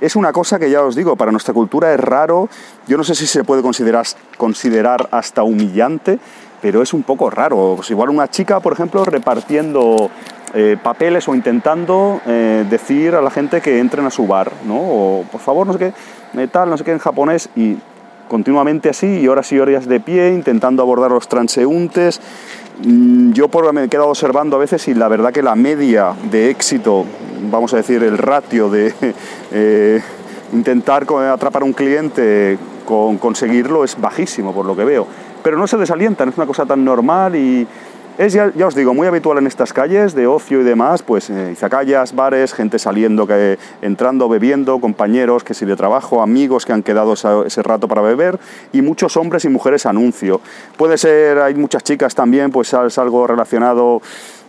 Es 0.00 0.16
una 0.16 0.32
cosa 0.32 0.58
que 0.58 0.68
ya 0.68 0.82
os 0.82 0.96
digo, 0.96 1.14
para 1.14 1.30
nuestra 1.30 1.54
cultura 1.54 1.94
es 1.94 2.00
raro, 2.00 2.48
yo 2.88 2.96
no 2.96 3.04
sé 3.04 3.14
si 3.14 3.28
se 3.28 3.44
puede 3.44 3.62
considerar, 3.62 4.04
considerar 4.36 5.08
hasta 5.12 5.44
humillante, 5.44 6.18
pero 6.60 6.82
es 6.82 6.92
un 6.92 7.04
poco 7.04 7.30
raro. 7.30 7.74
Pues 7.76 7.90
igual 7.90 8.10
una 8.10 8.28
chica, 8.28 8.58
por 8.58 8.72
ejemplo, 8.72 9.04
repartiendo 9.04 10.10
eh, 10.54 10.76
papeles 10.82 11.26
o 11.28 11.34
intentando 11.34 12.20
eh, 12.26 12.64
decir 12.68 13.14
a 13.14 13.22
la 13.22 13.30
gente 13.30 13.60
que 13.60 13.78
entren 13.78 14.04
a 14.06 14.10
su 14.10 14.26
bar, 14.26 14.52
¿no? 14.66 14.76
O 14.76 15.24
por 15.30 15.40
favor, 15.40 15.66
no 15.66 15.72
sé 15.72 15.78
qué, 15.78 16.46
tal, 16.48 16.68
no 16.68 16.76
sé 16.76 16.84
qué 16.84 16.92
en 16.92 16.98
japonés 16.98 17.48
y 17.56 17.76
continuamente 18.28 18.88
así 18.88 19.20
y 19.20 19.28
horas 19.28 19.50
y 19.52 19.58
horas 19.58 19.86
de 19.86 20.00
pie 20.00 20.30
intentando 20.30 20.82
abordar 20.82 21.10
a 21.10 21.14
los 21.14 21.28
transeúntes. 21.28 22.20
Mm, 22.84 23.32
yo 23.32 23.48
por, 23.48 23.72
me 23.72 23.84
he 23.84 23.88
quedado 23.88 24.08
observando 24.08 24.56
a 24.56 24.58
veces 24.58 24.86
y 24.88 24.94
la 24.94 25.08
verdad 25.08 25.32
que 25.32 25.42
la 25.42 25.54
media 25.54 26.14
de 26.30 26.50
éxito, 26.50 27.06
vamos 27.50 27.72
a 27.72 27.78
decir 27.78 28.02
el 28.02 28.18
ratio 28.18 28.68
de 28.68 28.92
intentar 30.52 31.06
atrapar 31.32 31.62
a 31.62 31.64
un 31.64 31.72
cliente 31.72 32.58
con 32.84 33.16
conseguirlo 33.18 33.84
es 33.84 33.98
bajísimo 34.00 34.52
por 34.52 34.66
lo 34.66 34.76
que 34.76 34.84
veo. 34.84 35.06
Pero 35.42 35.56
no 35.56 35.66
se 35.66 35.76
desalientan, 35.76 36.28
es 36.28 36.36
una 36.36 36.46
cosa 36.46 36.66
tan 36.66 36.84
normal 36.84 37.34
y 37.36 37.66
es, 38.18 38.32
ya, 38.32 38.52
os 38.66 38.74
digo, 38.74 38.94
muy 38.94 39.06
habitual 39.06 39.38
en 39.38 39.46
estas 39.46 39.72
calles 39.72 40.14
de 40.14 40.26
ocio 40.26 40.60
y 40.60 40.64
demás, 40.64 41.02
pues 41.02 41.30
eh, 41.30 41.56
bares, 42.14 42.52
gente 42.52 42.78
saliendo, 42.78 43.26
que, 43.26 43.58
entrando, 43.80 44.28
bebiendo, 44.28 44.80
compañeros 44.80 45.44
que 45.44 45.54
si 45.54 45.64
de 45.64 45.76
trabajo, 45.76 46.22
amigos 46.22 46.66
que 46.66 46.72
han 46.72 46.82
quedado 46.82 47.14
ese 47.14 47.62
rato 47.62 47.88
para 47.88 48.02
beber 48.02 48.38
y 48.72 48.82
muchos 48.82 49.16
hombres 49.16 49.44
y 49.44 49.48
mujeres 49.48 49.86
anuncio. 49.86 50.40
Puede 50.76 50.98
ser, 50.98 51.38
hay 51.38 51.54
muchas 51.54 51.82
chicas 51.82 52.14
también, 52.14 52.50
pues 52.50 52.72
es 52.72 52.98
algo 52.98 53.26
relacionado 53.26 54.02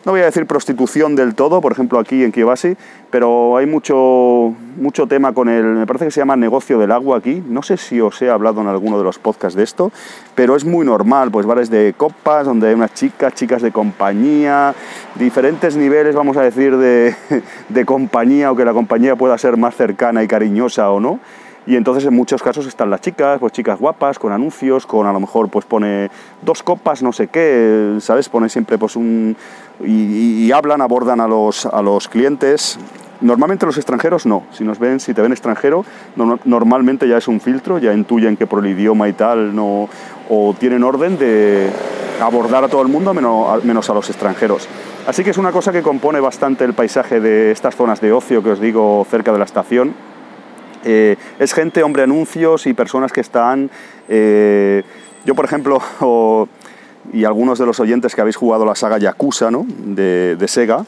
no 0.05 0.11
voy 0.11 0.21
a 0.21 0.25
decir 0.25 0.45
prostitución 0.45 1.15
del 1.15 1.33
todo, 1.33 1.61
por 1.61 1.71
ejemplo 1.71 1.97
aquí 1.97 2.23
en 2.23 2.31
Kiyobasi, 2.31 2.75
pero 3.09 3.55
hay 3.57 3.65
mucho, 3.65 4.53
mucho 4.77 5.07
tema 5.07 5.33
con 5.33 5.47
el, 5.47 5.63
me 5.63 5.87
parece 5.87 6.05
que 6.05 6.11
se 6.11 6.19
llama 6.19 6.35
negocio 6.35 6.77
del 6.77 6.91
agua 6.91 7.17
aquí, 7.17 7.41
no 7.47 7.63
sé 7.63 7.77
si 7.77 8.01
os 8.01 8.21
he 8.21 8.29
hablado 8.29 8.61
en 8.61 8.67
alguno 8.67 8.97
de 8.97 9.03
los 9.05 9.17
podcasts 9.17 9.55
de 9.55 9.63
esto, 9.63 9.91
pero 10.35 10.55
es 10.55 10.65
muy 10.65 10.85
normal, 10.85 11.31
pues 11.31 11.45
bares 11.45 11.69
de 11.69 11.93
copas, 11.95 12.45
donde 12.45 12.67
hay 12.67 12.73
unas 12.73 12.93
chicas, 12.93 13.33
chicas 13.33 13.61
de 13.61 13.71
compañía, 13.71 14.75
diferentes 15.15 15.77
niveles, 15.77 16.15
vamos 16.15 16.35
a 16.35 16.41
decir, 16.41 16.75
de, 16.77 17.15
de 17.69 17.85
compañía, 17.85 18.51
o 18.51 18.55
que 18.55 18.65
la 18.65 18.73
compañía 18.73 19.15
pueda 19.15 19.37
ser 19.37 19.55
más 19.55 19.75
cercana 19.75 20.21
y 20.21 20.27
cariñosa 20.27 20.89
o 20.91 20.99
no, 20.99 21.19
y 21.65 21.77
entonces 21.77 22.03
en 22.05 22.13
muchos 22.13 22.43
casos 22.43 22.67
están 22.67 22.89
las 22.89 22.99
chicas, 22.99 23.39
pues 23.39 23.53
chicas 23.53 23.79
guapas, 23.79 24.19
con 24.19 24.33
anuncios, 24.33 24.85
con 24.85 25.07
a 25.07 25.13
lo 25.13 25.19
mejor 25.19 25.49
pues 25.49 25.63
pone 25.65 26.09
dos 26.41 26.61
copas, 26.61 27.01
no 27.01 27.13
sé 27.13 27.27
qué, 27.27 27.95
¿sabes? 27.99 28.27
Pone 28.27 28.49
siempre 28.49 28.77
pues 28.77 28.95
un... 28.95 29.37
y, 29.81 30.51
hablan, 30.51 30.81
abordan 30.81 31.19
a 31.21 31.27
los, 31.27 31.65
a 31.65 31.81
los 31.81 32.07
clientes. 32.07 32.79
Normalmente 33.21 33.65
los 33.65 33.77
extranjeros 33.77 34.25
no, 34.25 34.43
si 34.51 34.63
nos 34.63 34.79
ven, 34.79 34.99
si 34.99 35.13
te 35.13 35.21
ven 35.21 35.31
extranjero, 35.31 35.85
normalmente 36.45 37.07
ya 37.07 37.17
es 37.17 37.27
un 37.27 37.39
filtro, 37.39 37.77
ya 37.77 37.93
intuyen 37.93 38.35
que 38.35 38.47
por 38.47 38.65
el 38.65 38.71
idioma 38.71 39.07
y 39.07 39.13
tal 39.13 39.55
no, 39.55 39.87
o 40.29 40.53
tienen 40.59 40.83
orden 40.83 41.17
de 41.17 41.69
abordar 42.21 42.65
a 42.65 42.67
todo 42.67 42.81
el 42.81 42.89
mundo 42.89 43.13
menos, 43.13 43.63
menos 43.63 43.89
a 43.89 43.93
los 43.93 44.09
extranjeros. 44.09 44.67
Así 45.07 45.23
que 45.23 45.29
es 45.29 45.37
una 45.37 45.51
cosa 45.51 45.71
que 45.71 45.81
compone 45.81 46.19
bastante 46.19 46.65
el 46.65 46.73
paisaje 46.73 47.21
de 47.21 47.51
estas 47.51 47.75
zonas 47.75 48.01
de 48.01 48.11
ocio 48.11 48.43
que 48.43 48.51
os 48.51 48.59
digo 48.59 49.05
cerca 49.09 49.31
de 49.31 49.37
la 49.37 49.45
estación 49.45 49.93
eh, 50.83 51.15
es 51.39 51.53
gente, 51.53 51.83
hombre, 51.83 52.03
anuncios 52.03 52.67
y 52.67 52.73
personas 52.73 53.11
que 53.11 53.21
están... 53.21 53.69
Eh, 54.09 54.83
yo, 55.25 55.35
por 55.35 55.45
ejemplo, 55.45 55.81
y 57.11 57.25
algunos 57.25 57.59
de 57.59 57.65
los 57.65 57.79
oyentes 57.79 58.15
que 58.15 58.21
habéis 58.21 58.35
jugado 58.35 58.65
la 58.65 58.75
saga 58.75 58.97
Yakuza 58.97 59.51
¿no? 59.51 59.65
de, 59.67 60.37
Sega, 60.47 60.85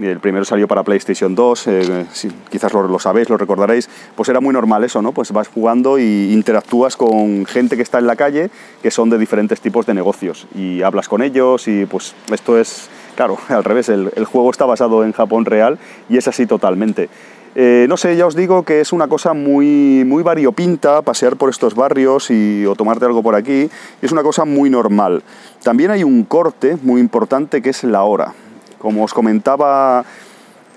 el 0.00 0.18
primero 0.18 0.44
salió 0.44 0.66
para 0.66 0.82
PlayStation 0.82 1.34
2, 1.34 1.66
eh, 1.68 2.06
quizás 2.50 2.72
lo, 2.72 2.98
sabéis, 2.98 3.30
lo 3.30 3.36
recordaréis, 3.36 3.88
pues 4.16 4.28
era 4.28 4.40
muy 4.40 4.52
normal 4.52 4.82
eso, 4.82 5.00
¿no? 5.02 5.12
Pues 5.12 5.30
vas 5.30 5.46
jugando 5.48 5.98
y 5.98 6.32
interactúas 6.32 6.96
con 6.96 7.46
gente 7.46 7.76
que 7.76 7.82
está 7.82 7.98
en 7.98 8.08
la 8.08 8.16
calle, 8.16 8.50
que 8.82 8.90
son 8.90 9.08
de 9.10 9.18
diferentes 9.18 9.60
tipos 9.60 9.86
de 9.86 9.94
negocios, 9.94 10.48
y 10.54 10.82
hablas 10.82 11.08
con 11.08 11.22
ellos 11.22 11.68
y 11.68 11.86
pues 11.86 12.14
esto 12.32 12.58
es, 12.58 12.88
claro, 13.14 13.38
al 13.48 13.62
revés, 13.62 13.88
el, 13.88 14.10
el 14.16 14.24
juego 14.24 14.50
está 14.50 14.64
basado 14.64 15.04
en 15.04 15.12
Japón 15.12 15.44
real 15.44 15.78
y 16.08 16.16
es 16.16 16.26
así 16.26 16.46
totalmente. 16.46 17.08
Eh, 17.56 17.86
no 17.88 17.96
sé, 17.96 18.16
ya 18.16 18.26
os 18.26 18.34
digo 18.34 18.64
que 18.64 18.80
es 18.80 18.92
una 18.92 19.06
cosa 19.06 19.32
muy, 19.32 20.02
muy 20.04 20.24
variopinta 20.24 21.02
pasear 21.02 21.36
por 21.36 21.50
estos 21.50 21.76
barrios 21.76 22.30
y, 22.30 22.66
o 22.66 22.74
tomarte 22.74 23.04
algo 23.04 23.22
por 23.22 23.36
aquí. 23.36 23.70
Es 24.02 24.10
una 24.10 24.22
cosa 24.22 24.44
muy 24.44 24.70
normal. 24.70 25.22
También 25.62 25.92
hay 25.92 26.02
un 26.02 26.24
corte 26.24 26.76
muy 26.82 27.00
importante 27.00 27.62
que 27.62 27.70
es 27.70 27.84
la 27.84 28.02
hora. 28.02 28.32
Como 28.78 29.04
os 29.04 29.14
comentaba, 29.14 30.04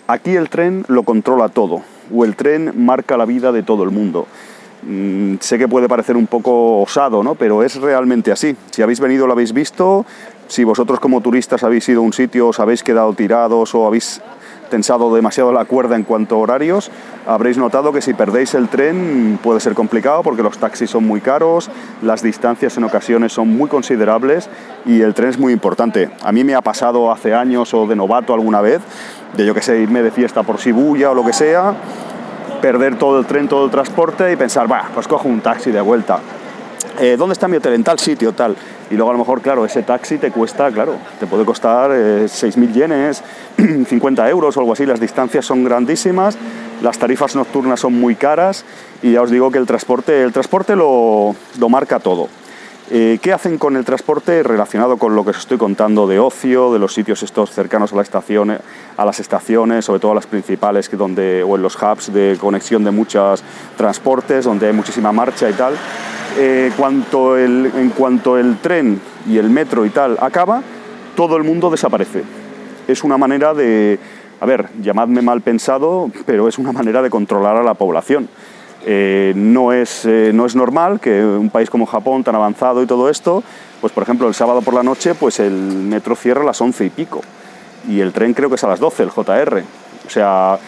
aquí 0.08 0.36
el 0.36 0.50
tren 0.50 0.86
lo 0.88 1.04
controla 1.04 1.50
todo, 1.50 1.82
o 2.14 2.24
el 2.24 2.36
tren 2.36 2.86
marca 2.86 3.18
la 3.18 3.26
vida 3.26 3.52
de 3.52 3.64
todo 3.64 3.84
el 3.84 3.90
mundo. 3.90 4.28
Mm, 4.84 5.38
sé 5.40 5.58
que 5.58 5.68
puede 5.68 5.90
parecer 5.90 6.16
un 6.16 6.28
poco 6.28 6.82
osado, 6.82 7.24
¿no? 7.24 7.34
pero 7.34 7.64
es 7.64 7.76
realmente 7.82 8.32
así. 8.32 8.56
Si 8.70 8.84
habéis 8.84 9.00
venido 9.00 9.26
lo 9.26 9.34
habéis 9.34 9.52
visto, 9.52 10.06
si 10.48 10.64
vosotros 10.64 11.00
como 11.00 11.22
turistas 11.22 11.64
habéis 11.64 11.90
ido 11.90 12.02
a 12.02 12.04
un 12.04 12.14
sitio, 12.14 12.50
os 12.50 12.60
habéis 12.60 12.84
quedado 12.84 13.12
tirados 13.14 13.74
o 13.74 13.88
habéis 13.88 14.22
tensado 14.70 15.14
demasiado 15.14 15.52
la 15.52 15.66
cuerda 15.66 15.96
en 15.96 16.04
cuanto 16.04 16.36
a 16.36 16.40
horarios, 16.40 16.92
habréis 17.26 17.58
notado 17.58 17.92
que 17.92 18.02
si 18.02 18.14
perdéis 18.14 18.54
el 18.54 18.70
tren 18.70 19.40
puede 19.42 19.60
ser 19.60 19.74
complicado 19.74 20.24
porque 20.24 20.44
los 20.44 20.58
taxis 20.58 20.90
son 20.90 21.06
muy 21.06 21.22
caros, 21.22 21.70
las 22.02 22.22
distancias 22.22 22.78
en 22.78 22.84
ocasiones 22.84 23.34
son 23.34 23.50
muy 23.50 23.70
considerables 23.70 24.50
y 24.86 25.02
el 25.02 25.14
tren 25.14 25.30
es 25.30 25.38
muy 25.38 25.54
importante. 25.54 26.10
A 26.24 26.32
mí 26.32 26.44
me 26.44 26.56
ha 26.56 26.62
pasado 26.62 27.12
hace 27.12 27.34
años 27.34 27.74
o 27.74 27.88
de 27.88 27.96
novato 27.96 28.34
alguna 28.34 28.62
vez, 28.62 28.82
de 29.36 29.46
yo 29.46 29.54
que 29.54 29.62
sé, 29.62 29.80
irme 29.80 30.02
de 30.02 30.12
fiesta 30.12 30.44
por 30.44 30.58
Shibuya 30.58 31.12
o 31.12 31.14
lo 31.14 31.24
que 31.24 31.34
sea, 31.34 31.74
perder 32.62 32.98
todo 32.98 33.20
el 33.20 33.26
tren, 33.26 33.48
todo 33.48 33.66
el 33.66 33.72
transporte 33.72 34.32
y 34.32 34.36
pensar, 34.36 34.72
va, 34.72 34.90
pues 34.94 35.08
cojo 35.08 35.28
un 35.28 35.42
taxi 35.42 35.72
de 35.72 35.82
vuelta. 35.82 36.20
Eh, 37.00 37.16
¿Dónde 37.18 37.34
está 37.34 37.48
mi 37.48 37.58
hotel? 37.58 37.74
En 37.74 37.84
tal 37.84 38.00
sitio, 38.00 38.34
tal. 38.34 38.56
Y 38.90 38.96
luego 38.96 39.10
a 39.10 39.14
lo 39.14 39.20
mejor, 39.20 39.42
claro, 39.42 39.66
ese 39.66 39.84
taxi 39.84 40.18
te 40.18 40.32
cuesta, 40.32 40.72
claro, 40.72 40.96
te 41.20 41.28
puede 41.28 41.44
costar 41.44 41.92
6.000 41.92 42.70
eh, 42.70 42.74
yenes, 42.74 43.24
50 43.88 44.30
euros 44.30 44.56
o 44.56 44.60
algo 44.62 44.74
así. 44.74 44.86
Las 44.86 45.00
distancias 45.00 45.46
son 45.46 45.64
grandísimas, 45.64 46.38
las 46.82 46.98
tarifas 46.98 47.36
nocturnas 47.36 47.80
son 47.80 47.94
muy 47.94 48.16
caras 48.16 48.64
y 49.02 49.14
ya 49.14 49.22
os 49.22 49.32
digo 49.32 49.52
que 49.52 49.58
el 49.58 49.66
transporte, 49.66 50.24
el 50.24 50.32
transporte 50.32 50.76
lo, 50.76 51.36
lo 51.60 51.70
marca 51.70 52.00
todo. 52.00 52.30
Eh, 52.90 53.20
¿Qué 53.22 53.34
hacen 53.34 53.58
con 53.58 53.76
el 53.76 53.84
transporte 53.84 54.44
relacionado 54.44 54.96
con 54.96 55.14
lo 55.14 55.26
que 55.26 55.32
os 55.32 55.40
estoy 55.40 55.58
contando 55.58 56.08
de 56.08 56.20
ocio, 56.20 56.72
de 56.72 56.80
los 56.80 56.94
sitios 56.94 57.22
estos 57.22 57.52
cercanos 57.52 57.92
a, 57.92 57.98
la 57.98 58.02
estación, 58.02 58.52
a 58.52 59.06
las 59.06 59.20
estaciones, 59.20 59.84
sobre 59.84 60.00
todo 60.00 60.14
a 60.14 60.16
las 60.16 60.26
principales, 60.26 60.88
que 60.88 60.96
donde, 60.96 61.44
o 61.44 61.58
en 61.58 61.64
los 61.64 61.76
hubs 61.76 62.14
de 62.14 62.38
conexión 62.40 62.86
de 62.86 62.92
muchos 62.92 63.44
transportes, 63.76 64.46
donde 64.46 64.68
hay 64.68 64.74
muchísima 64.74 65.12
marcha 65.12 65.50
y 65.50 65.54
tal? 65.54 65.74
Eh, 66.38 66.72
el, 67.38 67.72
en 67.76 67.90
cuanto 67.90 68.38
el 68.38 68.58
tren 68.60 69.02
y 69.28 69.38
el 69.38 69.50
metro 69.50 69.86
y 69.86 69.90
tal 69.90 70.18
acaba, 70.22 70.62
todo 71.18 71.36
el 71.36 71.44
mundo 71.44 71.70
desaparece. 71.70 72.24
Es 72.88 73.04
una 73.04 73.18
manera 73.18 73.54
de, 73.54 74.00
a 74.40 74.46
ver, 74.46 74.70
llamadme 74.82 75.22
mal 75.22 75.42
pensado, 75.42 76.10
pero 76.26 76.48
es 76.48 76.58
una 76.58 76.72
manera 76.72 77.02
de 77.02 77.10
controlar 77.10 77.58
a 77.58 77.64
la 77.64 77.74
población. 77.74 78.30
Eh, 78.90 79.34
no, 79.36 79.74
es, 79.74 80.06
eh, 80.06 80.32
no 80.34 80.46
es 80.46 80.56
normal 80.56 81.02
que 81.02 81.22
un 81.22 81.50
país 81.50 81.70
como 81.70 81.86
Japón, 81.86 82.24
tan 82.24 82.36
avanzado 82.36 82.82
y 82.82 82.86
todo 82.86 83.10
esto, 83.10 83.44
pues 83.82 83.92
por 83.92 84.04
ejemplo 84.04 84.30
el 84.30 84.34
sábado 84.34 84.62
por 84.62 84.74
la 84.74 84.82
noche, 84.82 85.14
pues 85.14 85.42
el 85.42 85.52
metro 85.52 86.16
cierra 86.16 86.42
a 86.42 86.46
las 86.46 86.62
once 86.62 86.86
y 86.86 86.90
pico 86.90 87.22
y 87.88 88.02
el 88.02 88.12
tren 88.12 88.34
creo 88.34 88.50
que 88.50 88.56
es 88.56 88.64
a 88.64 88.68
las 88.68 88.80
12, 88.80 89.04
el 89.04 89.10
JR. 89.10 89.64
O 90.06 90.10
sea, 90.10 90.60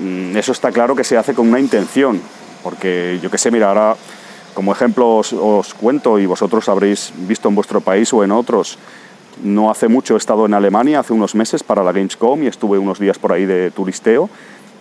mm, 0.00 0.36
eso 0.36 0.52
está 0.52 0.70
claro 0.70 0.94
que 0.94 1.04
se 1.04 1.16
hace 1.16 1.34
con 1.34 1.48
una 1.48 1.60
intención, 1.60 2.20
porque 2.62 3.18
yo 3.22 3.30
qué 3.30 3.38
sé, 3.38 3.50
mira, 3.50 3.68
ahora 3.68 3.96
como 4.54 4.72
ejemplo 4.72 5.16
os, 5.16 5.74
cuento 5.74 6.18
y 6.18 6.26
vosotros 6.26 6.68
habréis 6.68 7.12
visto 7.28 7.48
en 7.48 7.54
vuestro 7.54 7.80
país 7.80 8.12
o 8.12 8.24
en 8.24 8.32
otros. 8.32 8.78
No 9.42 9.70
hace 9.70 9.86
mucho 9.86 10.14
he 10.14 10.16
estado 10.16 10.46
en 10.46 10.54
Alemania, 10.54 10.98
hace 10.98 11.12
unos 11.12 11.36
meses, 11.36 11.62
para 11.62 11.84
la 11.84 11.92
Gamescom 11.92 12.42
y 12.42 12.48
estuve 12.48 12.76
unos 12.76 12.98
días 12.98 13.18
por 13.20 13.32
ahí 13.32 13.46
de 13.46 13.70
turisteo. 13.70 14.28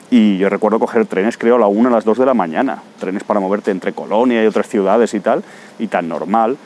Y 0.10 0.38
yo 0.38 0.50
recuerdo 0.50 0.80
coger 0.80 1.06
trenes, 1.06 1.38
creo, 1.38 1.56
a 1.56 1.60
la 1.60 1.68
1 1.68 1.90
a 1.90 1.92
las 1.92 2.06
2 2.06 2.18
de 2.20 2.26
la 2.26 2.34
mañana. 2.34 2.82
Trenes 3.00 3.24
para 3.24 3.40
moverte 3.40 3.72
entre 3.72 3.94
Colonia 3.94 4.44
y 4.44 4.48
otras 4.48 4.68
ciudades 4.68 5.14
y 5.14 5.20
tal. 5.20 5.44
Y 5.80 5.88
tan 5.88 6.08
normal. 6.08 6.58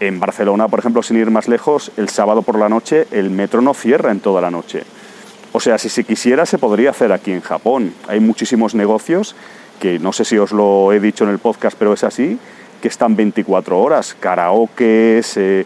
En 0.00 0.18
Barcelona, 0.20 0.68
por 0.68 0.78
ejemplo, 0.78 1.02
sin 1.02 1.18
ir 1.18 1.30
más 1.30 1.48
lejos, 1.48 1.92
el 1.96 2.08
sábado 2.08 2.42
por 2.42 2.58
la 2.58 2.68
noche 2.68 3.06
el 3.10 3.30
metro 3.30 3.60
no 3.60 3.74
cierra 3.74 4.10
en 4.10 4.20
toda 4.20 4.40
la 4.40 4.50
noche. 4.50 4.84
O 5.52 5.60
sea, 5.60 5.78
si 5.78 5.88
se 5.88 6.04
quisiera, 6.04 6.46
se 6.46 6.58
podría 6.58 6.90
hacer 6.90 7.12
aquí 7.12 7.32
en 7.32 7.40
Japón. 7.40 7.92
Hay 8.08 8.20
muchísimos 8.20 8.74
negocios 8.74 9.34
que 9.80 9.98
no 9.98 10.12
sé 10.12 10.24
si 10.24 10.38
os 10.38 10.52
lo 10.52 10.92
he 10.92 11.00
dicho 11.00 11.24
en 11.24 11.30
el 11.30 11.38
podcast, 11.38 11.76
pero 11.78 11.92
es 11.92 12.04
así, 12.04 12.38
que 12.80 12.88
están 12.88 13.16
24 13.16 13.78
horas, 13.78 14.16
karaoke, 14.18 15.20
eh, 15.36 15.64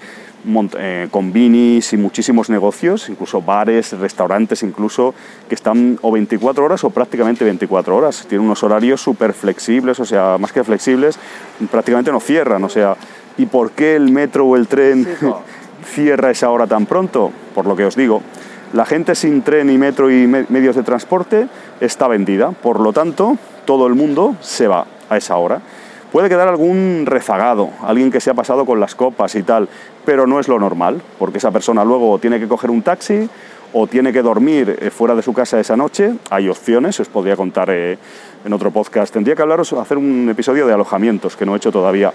eh, 0.78 1.08
y 1.12 1.96
muchísimos 1.96 2.50
negocios, 2.50 3.08
incluso 3.08 3.40
bares, 3.40 3.92
restaurantes 3.98 4.62
incluso, 4.62 5.14
que 5.48 5.54
están 5.54 5.98
o 6.02 6.12
24 6.12 6.64
horas 6.64 6.84
o 6.84 6.90
prácticamente 6.90 7.44
24 7.44 7.96
horas. 7.96 8.26
Tienen 8.28 8.46
unos 8.46 8.62
horarios 8.62 9.00
súper 9.00 9.32
flexibles, 9.32 9.98
o 10.00 10.04
sea, 10.04 10.36
más 10.38 10.52
que 10.52 10.62
flexibles, 10.62 11.18
prácticamente 11.70 12.12
no 12.12 12.20
cierran. 12.20 12.62
O 12.64 12.68
sea, 12.68 12.96
¿y 13.38 13.46
por 13.46 13.70
qué 13.72 13.96
el 13.96 14.10
metro 14.10 14.46
o 14.46 14.56
el 14.56 14.68
tren 14.68 15.06
cierra 15.84 16.30
esa 16.30 16.50
hora 16.50 16.66
tan 16.66 16.86
pronto? 16.86 17.30
Por 17.54 17.66
lo 17.66 17.74
que 17.74 17.84
os 17.84 17.96
digo, 17.96 18.22
la 18.74 18.84
gente 18.84 19.14
sin 19.14 19.42
tren 19.42 19.70
y 19.70 19.78
metro 19.78 20.10
y 20.10 20.26
medios 20.26 20.76
de 20.76 20.82
transporte 20.82 21.46
está 21.80 22.08
vendida. 22.08 22.50
Por 22.50 22.80
lo 22.80 22.92
tanto, 22.92 23.38
todo 23.64 23.86
el 23.86 23.94
mundo 23.94 24.36
se 24.40 24.66
va 24.66 24.86
a 25.08 25.16
esa 25.16 25.36
hora. 25.36 25.62
Puede 26.14 26.28
quedar 26.28 26.46
algún 26.46 27.06
rezagado, 27.06 27.70
alguien 27.82 28.12
que 28.12 28.20
se 28.20 28.30
ha 28.30 28.34
pasado 28.34 28.64
con 28.64 28.78
las 28.78 28.94
copas 28.94 29.34
y 29.34 29.42
tal, 29.42 29.68
pero 30.04 30.28
no 30.28 30.38
es 30.38 30.46
lo 30.46 30.60
normal, 30.60 31.02
porque 31.18 31.38
esa 31.38 31.50
persona 31.50 31.84
luego 31.84 32.20
tiene 32.20 32.38
que 32.38 32.46
coger 32.46 32.70
un 32.70 32.82
taxi 32.82 33.28
o 33.72 33.88
tiene 33.88 34.12
que 34.12 34.22
dormir 34.22 34.78
eh, 34.80 34.90
fuera 34.90 35.16
de 35.16 35.22
su 35.22 35.32
casa 35.32 35.58
esa 35.58 35.76
noche, 35.76 36.12
hay 36.30 36.48
opciones, 36.48 37.00
os 37.00 37.08
podría 37.08 37.34
contar 37.34 37.68
eh, 37.70 37.98
en 38.44 38.52
otro 38.52 38.70
podcast. 38.70 39.12
Tendría 39.12 39.34
que 39.34 39.42
hablaros, 39.42 39.72
hacer 39.72 39.98
un 39.98 40.28
episodio 40.30 40.68
de 40.68 40.74
alojamientos, 40.74 41.34
que 41.34 41.44
no 41.44 41.54
he 41.54 41.56
hecho 41.56 41.72
todavía. 41.72 42.12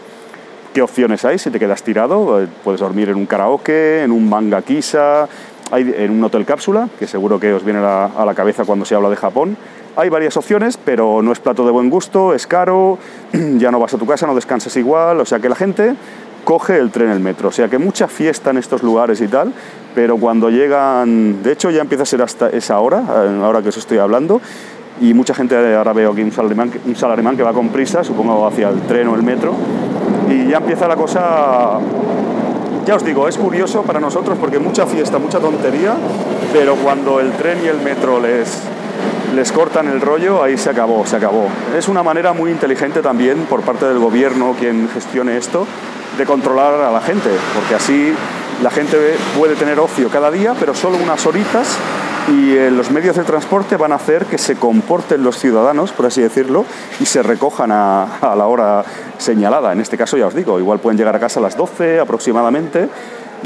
¿Qué 0.73 0.81
opciones 0.81 1.25
hay 1.25 1.37
si 1.37 1.51
te 1.51 1.59
quedas 1.59 1.83
tirado? 1.83 2.41
Eh, 2.41 2.47
puedes 2.63 2.79
dormir 2.79 3.09
en 3.09 3.17
un 3.17 3.25
karaoke, 3.25 4.03
en 4.03 4.13
un 4.13 4.29
manga 4.29 4.61
kisa, 4.61 5.27
en 5.73 6.11
un 6.11 6.23
hotel 6.23 6.45
cápsula, 6.45 6.87
que 6.97 7.05
seguro 7.05 7.37
que 7.37 7.51
os 7.51 7.65
viene 7.65 7.79
a 7.79 8.23
la 8.25 8.33
cabeza 8.33 8.63
cuando 8.63 8.85
se 8.85 8.95
habla 8.95 9.09
de 9.09 9.17
Japón. 9.17 9.57
Hay 9.95 10.09
varias 10.09 10.37
opciones, 10.37 10.77
pero 10.77 11.21
no 11.21 11.31
es 11.31 11.39
plato 11.39 11.65
de 11.65 11.71
buen 11.71 11.89
gusto, 11.89 12.33
es 12.33 12.47
caro, 12.47 12.97
ya 13.57 13.71
no 13.71 13.79
vas 13.79 13.93
a 13.93 13.97
tu 13.97 14.05
casa, 14.05 14.27
no 14.27 14.35
descansas 14.35 14.75
igual, 14.77 15.19
o 15.19 15.25
sea 15.25 15.39
que 15.39 15.49
la 15.49 15.55
gente 15.55 15.95
coge 16.43 16.77
el 16.77 16.89
tren, 16.89 17.09
el 17.09 17.19
metro. 17.19 17.49
O 17.49 17.51
sea 17.51 17.67
que 17.67 17.77
mucha 17.77 18.07
fiesta 18.07 18.49
en 18.49 18.57
estos 18.57 18.81
lugares 18.81 19.21
y 19.21 19.27
tal, 19.27 19.53
pero 19.93 20.17
cuando 20.17 20.49
llegan, 20.49 21.43
de 21.43 21.51
hecho 21.51 21.69
ya 21.69 21.81
empieza 21.81 22.03
a 22.03 22.05
ser 22.05 22.21
hasta 22.21 22.49
esa 22.49 22.79
hora, 22.79 23.03
eh, 23.07 23.39
ahora 23.43 23.61
que 23.61 23.69
os 23.69 23.77
estoy 23.77 23.97
hablando, 23.97 24.41
y 25.01 25.13
mucha 25.13 25.33
gente, 25.33 25.55
ahora 25.75 25.93
veo 25.93 26.11
aquí 26.11 26.21
un 26.21 26.31
salarimán, 26.31 26.71
un 26.85 26.95
salarimán 26.95 27.37
que 27.37 27.43
va 27.43 27.53
con 27.53 27.69
prisa, 27.69 28.03
supongo 28.03 28.45
hacia 28.47 28.69
el 28.69 28.81
tren 28.81 29.07
o 29.07 29.15
el 29.15 29.23
metro, 29.23 29.53
y 30.29 30.47
ya 30.49 30.57
empieza 30.57 30.87
la 30.87 30.95
cosa, 30.95 31.79
ya 32.85 32.95
os 32.95 33.05
digo, 33.05 33.27
es 33.27 33.37
curioso 33.37 33.83
para 33.83 33.99
nosotros 33.99 34.37
porque 34.39 34.59
mucha 34.59 34.85
fiesta, 34.85 35.17
mucha 35.19 35.39
tontería, 35.39 35.93
pero 36.51 36.75
cuando 36.75 37.19
el 37.19 37.31
tren 37.33 37.59
y 37.63 37.67
el 37.67 37.77
metro 37.77 38.19
les, 38.19 38.61
les 39.39 39.53
cortan 39.53 39.87
el 39.87 40.01
rollo, 40.01 40.43
ahí 40.43 40.57
se 40.57 40.69
acabó, 40.69 41.05
se 41.05 41.15
acabó. 41.15 41.47
Es 41.73 41.87
una 41.87 42.03
manera 42.03 42.33
muy 42.33 42.51
inteligente 42.51 43.01
también 43.01 43.45
por 43.45 43.61
parte 43.61 43.85
del 43.85 43.97
gobierno 43.97 44.53
quien 44.59 44.89
gestione 44.89 45.37
esto, 45.37 45.65
de 46.17 46.25
controlar 46.25 46.73
a 46.73 46.91
la 46.91 46.99
gente, 46.99 47.29
porque 47.55 47.73
así 47.73 48.13
la 48.61 48.69
gente 48.69 48.97
puede 49.37 49.55
tener 49.55 49.79
ocio 49.79 50.09
cada 50.09 50.29
día, 50.29 50.55
pero 50.59 50.75
solo 50.75 50.97
unas 51.01 51.25
horitas 51.25 51.69
y 52.27 52.51
eh, 52.51 52.69
los 52.69 52.91
medios 52.91 53.15
de 53.15 53.23
transporte 53.23 53.77
van 53.77 53.93
a 53.93 53.95
hacer 53.95 54.25
que 54.25 54.37
se 54.37 54.57
comporten 54.57 55.23
los 55.23 55.39
ciudadanos, 55.39 55.93
por 55.93 56.07
así 56.07 56.21
decirlo, 56.21 56.65
y 56.99 57.05
se 57.05 57.23
recojan 57.23 57.71
a, 57.71 58.17
a, 58.19 58.35
la 58.35 58.45
hora 58.45 58.83
señalada. 59.19 59.71
En 59.71 59.79
este 59.79 59.97
caso, 59.97 60.17
ya 60.17 60.27
os 60.27 60.35
digo, 60.35 60.59
igual 60.59 60.79
pueden 60.79 60.97
llegar 60.97 61.15
a 61.15 61.19
casa 61.21 61.39
a 61.39 61.43
las 61.43 61.55
12 61.55 62.01
aproximadamente, 62.01 62.89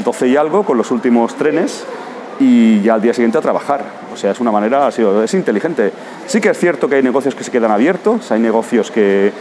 12 0.04 0.26
y 0.26 0.36
algo, 0.36 0.64
con 0.64 0.76
los 0.76 0.90
últimos 0.90 1.36
trenes, 1.36 1.84
y 2.40 2.80
ya 2.82 2.94
al 2.94 3.02
día 3.02 3.14
siguiente 3.14 3.38
a 3.38 3.40
trabajar. 3.40 3.84
O 4.12 4.16
sea, 4.16 4.30
es 4.30 4.40
una 4.40 4.52
manera, 4.52 4.88
es 4.88 5.34
inteligente. 5.34 5.92
Sí 6.26 6.40
que 6.40 6.50
es 6.50 6.58
cierto 6.58 6.88
que 6.88 6.96
hay 6.96 7.02
negocios 7.02 7.34
que 7.34 7.44
se 7.44 7.50
quedan 7.50 7.70
abiertos, 7.70 8.30
hay 8.30 8.40
negocios 8.40 8.90
que 8.90 9.32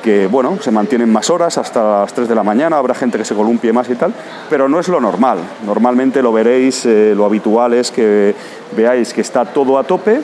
que 0.00 0.26
bueno, 0.26 0.58
se 0.60 0.70
mantienen 0.70 1.10
más 1.12 1.30
horas, 1.30 1.58
hasta 1.58 2.00
las 2.00 2.12
3 2.12 2.28
de 2.28 2.34
la 2.34 2.42
mañana, 2.42 2.78
habrá 2.78 2.94
gente 2.94 3.18
que 3.18 3.24
se 3.24 3.34
columpie 3.34 3.72
más 3.72 3.88
y 3.90 3.94
tal, 3.94 4.12
pero 4.48 4.68
no 4.68 4.80
es 4.80 4.88
lo 4.88 5.00
normal. 5.00 5.38
Normalmente 5.64 6.22
lo 6.22 6.32
veréis, 6.32 6.86
eh, 6.86 7.12
lo 7.14 7.24
habitual 7.24 7.74
es 7.74 7.90
que 7.90 8.34
veáis 8.76 9.12
que 9.12 9.20
está 9.20 9.44
todo 9.44 9.78
a 9.78 9.84
tope 9.84 10.20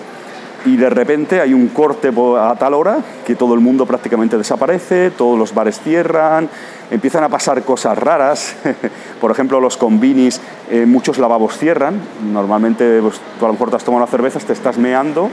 y 0.65 0.77
de 0.77 0.91
repente 0.91 1.41
hay 1.41 1.55
un 1.55 1.69
corte 1.69 2.11
a 2.39 2.55
tal 2.59 2.75
hora 2.75 2.99
que 3.25 3.37
todo 3.37 3.55
el 3.55 3.61
mundo 3.61 3.87
prácticamente 3.87 4.37
desaparece, 4.37 5.11
todos 5.11 5.39
los 5.39 5.55
bares 5.55 5.81
cierran, 5.81 6.49
empiezan 6.90 7.25
a 7.25 7.29
pasar 7.29 7.62
cosas 7.62 7.96
raras. 7.96 8.57
Por 9.20 9.31
ejemplo, 9.31 9.61
los 9.61 9.77
combinis, 9.77 10.40
eh, 10.70 10.87
muchos 10.87 11.18
lavabos 11.18 11.57
cierran. 11.59 12.01
Normalmente 12.33 13.01
pues, 13.01 13.20
tú 13.38 13.44
a 13.44 13.49
lo 13.49 13.55
mejor 13.55 13.70
te 13.70 13.77
has 13.77 13.85
tomado 13.85 14.05
una 14.05 14.11
cerveza, 14.11 14.38
te 14.40 14.53
estás 14.53 14.79
meando 14.79 15.31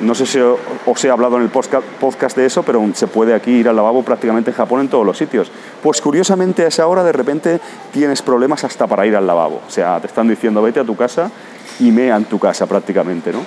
no 0.00 0.14
sé 0.14 0.26
si 0.26 0.38
os 0.40 1.04
he 1.04 1.10
hablado 1.10 1.36
en 1.36 1.42
el 1.42 1.50
podcast 1.50 2.36
de 2.36 2.46
eso, 2.46 2.62
pero 2.62 2.84
se 2.94 3.06
puede 3.06 3.34
aquí 3.34 3.52
ir 3.52 3.68
al 3.68 3.76
lavabo 3.76 4.02
prácticamente 4.02 4.50
en 4.50 4.56
Japón 4.56 4.80
en 4.80 4.88
todos 4.88 5.06
los 5.06 5.16
sitios. 5.16 5.50
Pues 5.82 6.00
curiosamente 6.00 6.64
a 6.64 6.68
esa 6.68 6.86
hora 6.86 7.04
de 7.04 7.12
repente 7.12 7.60
tienes 7.92 8.22
problemas 8.22 8.64
hasta 8.64 8.86
para 8.86 9.06
ir 9.06 9.14
al 9.14 9.26
lavabo. 9.26 9.60
O 9.66 9.70
sea, 9.70 10.00
te 10.00 10.06
están 10.06 10.28
diciendo 10.28 10.62
vete 10.62 10.80
a 10.80 10.84
tu 10.84 10.96
casa 10.96 11.30
y 11.78 11.90
mea 11.92 12.16
en 12.16 12.24
tu 12.24 12.38
casa 12.38 12.66
prácticamente, 12.66 13.32
¿no? 13.32 13.40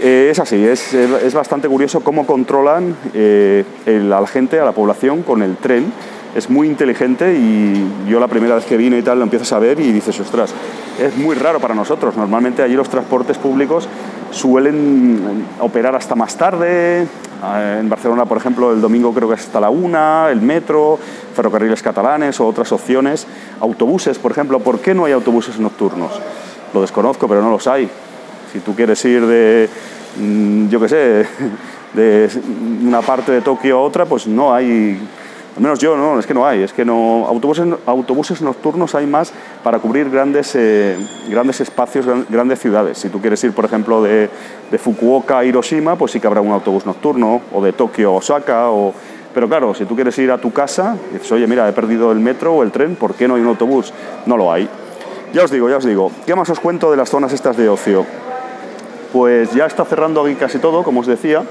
Eh, 0.00 0.28
es 0.30 0.38
así, 0.40 0.64
es, 0.64 0.94
es, 0.94 1.32
bastante 1.32 1.68
curioso 1.68 2.00
cómo 2.00 2.26
controlan 2.26 2.96
eh, 3.14 3.64
a 3.86 4.20
la 4.20 4.26
gente, 4.26 4.58
a 4.58 4.64
la 4.64 4.72
población 4.72 5.22
con 5.22 5.42
el 5.42 5.56
tren. 5.56 5.92
Es 6.34 6.48
muy 6.48 6.66
inteligente 6.66 7.34
y 7.34 8.08
yo 8.08 8.18
la 8.18 8.28
primera 8.28 8.54
vez 8.54 8.64
que 8.64 8.78
vine 8.78 8.98
y 8.98 9.02
tal 9.02 9.18
lo 9.18 9.24
empiezas 9.24 9.52
a 9.52 9.58
ver 9.58 9.78
y 9.80 9.92
dices, 9.92 10.18
ostras, 10.18 10.54
es 10.98 11.16
muy 11.18 11.36
raro 11.36 11.60
para 11.60 11.74
nosotros. 11.74 12.16
Normalmente 12.16 12.62
allí 12.62 12.74
los 12.74 12.88
transportes 12.88 13.36
públicos 13.36 13.86
suelen 14.30 15.46
operar 15.60 15.94
hasta 15.94 16.14
más 16.14 16.36
tarde. 16.36 17.02
Eh, 17.02 17.78
en 17.80 17.88
Barcelona, 17.88 18.24
por 18.24 18.38
ejemplo, 18.38 18.72
el 18.72 18.80
domingo 18.80 19.12
creo 19.12 19.28
que 19.28 19.34
es 19.34 19.42
hasta 19.42 19.60
la 19.60 19.68
una, 19.68 20.28
el 20.30 20.40
metro, 20.40 20.98
ferrocarriles 21.34 21.82
catalanes 21.82 22.40
o 22.40 22.46
otras 22.46 22.72
opciones. 22.72 23.26
Autobuses, 23.60 24.18
por 24.18 24.32
ejemplo, 24.32 24.58
¿por 24.60 24.80
qué 24.80 24.94
no 24.94 25.04
hay 25.04 25.12
autobuses 25.12 25.58
nocturnos? 25.58 26.12
Lo 26.72 26.80
desconozco, 26.80 27.28
pero 27.28 27.42
no 27.42 27.50
los 27.50 27.66
hay. 27.66 27.90
Si 28.52 28.60
tú 28.60 28.74
quieres 28.74 29.04
ir 29.04 29.26
de, 29.26 29.68
mm, 30.18 30.68
yo 30.68 30.80
qué 30.80 30.88
sé, 30.88 31.26
de 31.94 32.30
una 32.86 33.02
parte 33.02 33.32
de 33.32 33.42
Tokio 33.42 33.76
a 33.76 33.82
otra, 33.82 34.06
pues 34.06 34.26
no 34.26 34.54
hay 34.54 34.98
al 35.54 35.62
menos 35.62 35.78
yo 35.78 35.96
no, 35.96 36.18
es 36.18 36.26
que 36.26 36.32
no 36.32 36.46
hay, 36.46 36.62
es 36.62 36.72
que 36.72 36.84
no. 36.84 37.26
Autobuses, 37.26 38.40
nocturnos 38.40 38.94
hay 38.94 39.06
más 39.06 39.32
para 39.62 39.78
cubrir 39.80 40.08
grandes, 40.08 40.54
eh, 40.54 40.96
grandes 41.28 41.60
espacios, 41.60 42.06
grandes 42.30 42.58
ciudades. 42.58 42.96
Si 42.96 43.10
tú 43.10 43.20
quieres 43.20 43.42
ir, 43.44 43.52
por 43.52 43.66
ejemplo, 43.66 44.02
de, 44.02 44.30
de, 44.70 44.78
Fukuoka 44.78 45.38
a 45.38 45.44
Hiroshima, 45.44 45.96
pues 45.96 46.12
sí 46.12 46.20
que 46.20 46.26
habrá 46.26 46.40
un 46.40 46.52
autobús 46.52 46.86
nocturno, 46.86 47.42
o 47.52 47.62
de 47.62 47.72
Tokio 47.72 48.10
a 48.10 48.12
Osaka, 48.12 48.70
o... 48.70 48.94
Pero 49.34 49.48
claro, 49.48 49.74
si 49.74 49.84
tú 49.84 49.94
quieres 49.94 50.18
ir 50.18 50.30
a 50.30 50.38
tu 50.38 50.52
casa 50.52 50.96
y 51.10 51.14
dices, 51.14 51.32
oye, 51.32 51.46
mira, 51.46 51.66
he 51.68 51.72
perdido 51.72 52.12
el 52.12 52.20
metro 52.20 52.54
o 52.54 52.62
el 52.62 52.70
tren, 52.70 52.96
¿por 52.96 53.14
qué 53.14 53.26
no 53.28 53.34
hay 53.34 53.40
un 53.40 53.48
autobús? 53.48 53.92
No 54.26 54.36
lo 54.36 54.52
hay. 54.52 54.68
Ya 55.32 55.44
os 55.44 55.50
digo, 55.50 55.70
ya 55.70 55.78
os 55.78 55.84
digo. 55.84 56.10
¿Qué 56.26 56.34
más 56.34 56.50
os 56.50 56.60
cuento 56.60 56.90
de 56.90 56.98
las 56.98 57.08
zonas 57.08 57.32
estas 57.32 57.56
de 57.56 57.68
ocio? 57.68 58.04
Pues 59.12 59.52
ya 59.54 59.64
está 59.64 59.84
cerrando 59.86 60.22
aquí 60.22 60.34
casi 60.34 60.58
todo, 60.58 60.82
como 60.82 61.00
os 61.00 61.06
decía. 61.06 61.42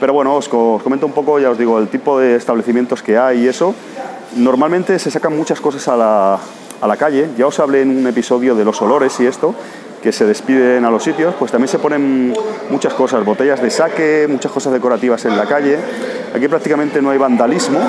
Pero 0.00 0.12
bueno, 0.12 0.34
os, 0.34 0.48
comento 0.48 1.06
un 1.06 1.12
poco, 1.12 1.38
ya 1.38 1.50
os 1.50 1.58
digo, 1.58 1.78
el 1.78 1.88
tipo 1.88 2.18
de 2.18 2.36
establecimientos 2.36 3.02
que 3.02 3.16
hay 3.18 3.44
y 3.44 3.48
eso. 3.48 3.74
Normalmente 4.36 4.98
se 4.98 5.10
sacan 5.10 5.36
muchas 5.36 5.60
cosas 5.60 5.86
a 5.88 5.96
la, 5.96 6.38
a 6.80 6.86
la 6.86 6.96
calle. 6.96 7.28
Ya 7.38 7.46
os 7.46 7.58
hablé 7.60 7.82
en 7.82 7.96
un 7.96 8.06
episodio 8.06 8.54
de 8.54 8.64
los 8.64 8.80
olores 8.82 9.18
y 9.20 9.26
esto, 9.26 9.54
que 10.02 10.12
se 10.12 10.26
despiden 10.26 10.84
a 10.84 10.90
los 10.90 11.02
sitios, 11.02 11.34
pues 11.38 11.50
también 11.50 11.68
se 11.68 11.78
ponen 11.78 12.34
muchas 12.68 12.92
cosas, 12.92 13.24
botellas 13.24 13.62
de 13.62 13.70
saque, 13.70 14.26
muchas 14.28 14.52
cosas 14.52 14.72
decorativas 14.72 15.24
en 15.24 15.36
la 15.36 15.46
calle. 15.46 15.78
Aquí 16.34 16.46
prácticamente 16.46 17.00
no 17.00 17.10
hay 17.10 17.16
vandalismo, 17.16 17.80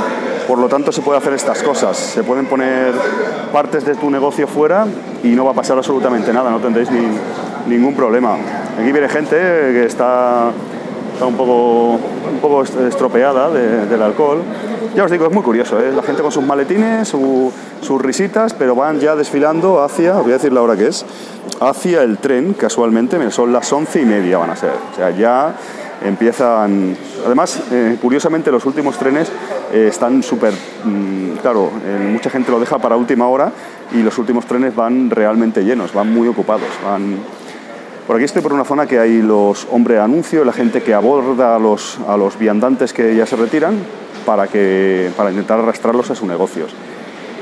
por 0.47 0.59
lo 0.59 0.69
tanto 0.69 0.93
se 0.93 1.01
puede 1.01 1.17
hacer 1.17 1.33
estas 1.33 1.61
cosas. 1.61 1.97
Se 1.97 2.23
pueden 2.23 2.45
poner 2.45 2.93
partes 3.51 3.85
de 3.85 3.95
tu 3.95 4.09
negocio 4.09 4.47
fuera 4.47 4.87
y 5.23 5.29
no 5.29 5.43
va 5.43 5.51
a 5.51 5.55
pasar 5.55 5.77
absolutamente 5.77 6.31
nada, 6.31 6.51
no 6.51 6.59
tendréis 6.59 6.89
ningún 7.67 7.95
problema. 7.95 8.37
Aquí 8.79 8.91
viene 8.91 9.09
gente 9.09 9.35
que 9.35 9.85
está 9.85 10.51
está 11.15 11.25
un 11.25 11.35
poco, 11.35 11.91
un 11.93 12.39
poco 12.41 12.63
estropeada 12.63 13.49
del 13.49 14.01
alcohol. 14.01 14.41
Ya 14.95 15.05
os 15.05 15.11
digo, 15.11 15.25
es 15.25 15.31
muy 15.31 15.43
curioso, 15.43 15.79
¿eh? 15.79 15.91
la 15.93 16.03
gente 16.03 16.21
con 16.21 16.31
sus 16.31 16.43
maletines, 16.43 17.07
sus 17.07 18.01
risitas, 18.01 18.53
pero 18.53 18.75
van 18.75 18.99
ya 18.99 19.15
desfilando 19.15 19.81
hacia, 19.81 20.13
voy 20.15 20.31
a 20.31 20.35
decir 20.35 20.51
la 20.53 20.61
hora 20.61 20.75
que 20.75 20.87
es, 20.87 21.05
hacia 21.61 22.03
el 22.03 22.17
tren, 22.17 22.53
casualmente, 22.53 23.31
son 23.31 23.53
las 23.53 23.71
once 23.71 24.01
y 24.01 24.05
media 24.05 24.37
van 24.37 24.49
a 24.49 24.55
ser. 24.55 24.73
O 24.91 24.95
sea, 24.95 25.09
ya 25.11 25.55
empiezan... 26.03 26.97
Además, 27.25 27.61
eh, 27.71 27.97
curiosamente, 28.01 28.51
los 28.51 28.65
últimos 28.65 28.97
trenes 28.97 29.29
eh, 29.73 29.87
están 29.89 30.21
súper... 30.21 30.53
Mm, 30.83 31.37
claro, 31.41 31.71
mucha 32.11 32.29
gente 32.29 32.51
lo 32.51 32.59
deja 32.59 32.77
para 32.77 32.97
última 32.97 33.27
hora 33.27 33.51
y 33.93 34.03
los 34.03 34.17
últimos 34.17 34.45
trenes 34.45 34.75
van 34.75 35.09
realmente 35.09 35.63
llenos, 35.63 35.93
van 35.93 36.13
muy 36.13 36.27
ocupados, 36.27 36.67
van 36.83 37.17
por 38.07 38.15
aquí 38.15 38.25
estoy 38.25 38.41
por 38.41 38.53
una 38.53 38.65
zona 38.65 38.85
que 38.85 38.99
hay 38.99 39.21
los 39.21 39.67
hombres 39.71 39.99
anuncio, 39.99 40.45
la 40.45 40.53
gente 40.53 40.83
que 40.83 40.93
aborda 40.93 41.55
a 41.55 41.59
los, 41.59 41.99
a 42.07 42.17
los 42.17 42.37
viandantes 42.37 42.93
que 42.93 43.15
ya 43.15 43.25
se 43.25 43.35
retiran 43.35 43.75
para, 44.25 44.47
que, 44.47 45.11
para 45.17 45.31
intentar 45.31 45.59
arrastrarlos 45.59 46.11
a 46.11 46.15
sus 46.15 46.27
negocios. 46.27 46.71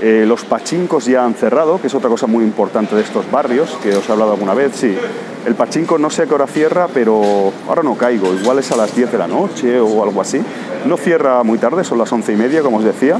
Eh, 0.01 0.25
los 0.27 0.45
pachincos 0.45 1.05
ya 1.05 1.23
han 1.25 1.33
cerrado, 1.33 1.79
que 1.79 1.87
es 1.87 1.95
otra 1.95 2.09
cosa 2.09 2.27
muy 2.27 2.43
importante 2.43 2.95
de 2.95 3.01
estos 3.01 3.29
barrios, 3.29 3.77
que 3.83 3.95
os 3.95 4.07
he 4.07 4.11
hablado 4.11 4.31
alguna 4.31 4.53
vez, 4.53 4.73
sí. 4.75 4.97
El 5.45 5.55
pachinko 5.55 5.97
no 5.97 6.09
sé 6.09 6.23
a 6.23 6.25
qué 6.25 6.33
hora 6.33 6.47
cierra, 6.47 6.87
pero 6.93 7.51
ahora 7.67 7.83
no 7.83 7.95
caigo, 7.95 8.33
igual 8.33 8.59
es 8.59 8.71
a 8.71 8.77
las 8.77 8.95
10 8.95 9.11
de 9.11 9.17
la 9.17 9.27
noche 9.27 9.79
o 9.79 10.03
algo 10.03 10.21
así. 10.21 10.41
No 10.85 10.95
cierra 10.97 11.43
muy 11.43 11.57
tarde, 11.57 11.83
son 11.83 11.97
las 11.97 12.11
11 12.11 12.33
y 12.33 12.35
media, 12.37 12.61
como 12.61 12.77
os 12.77 12.83
decía, 12.85 13.19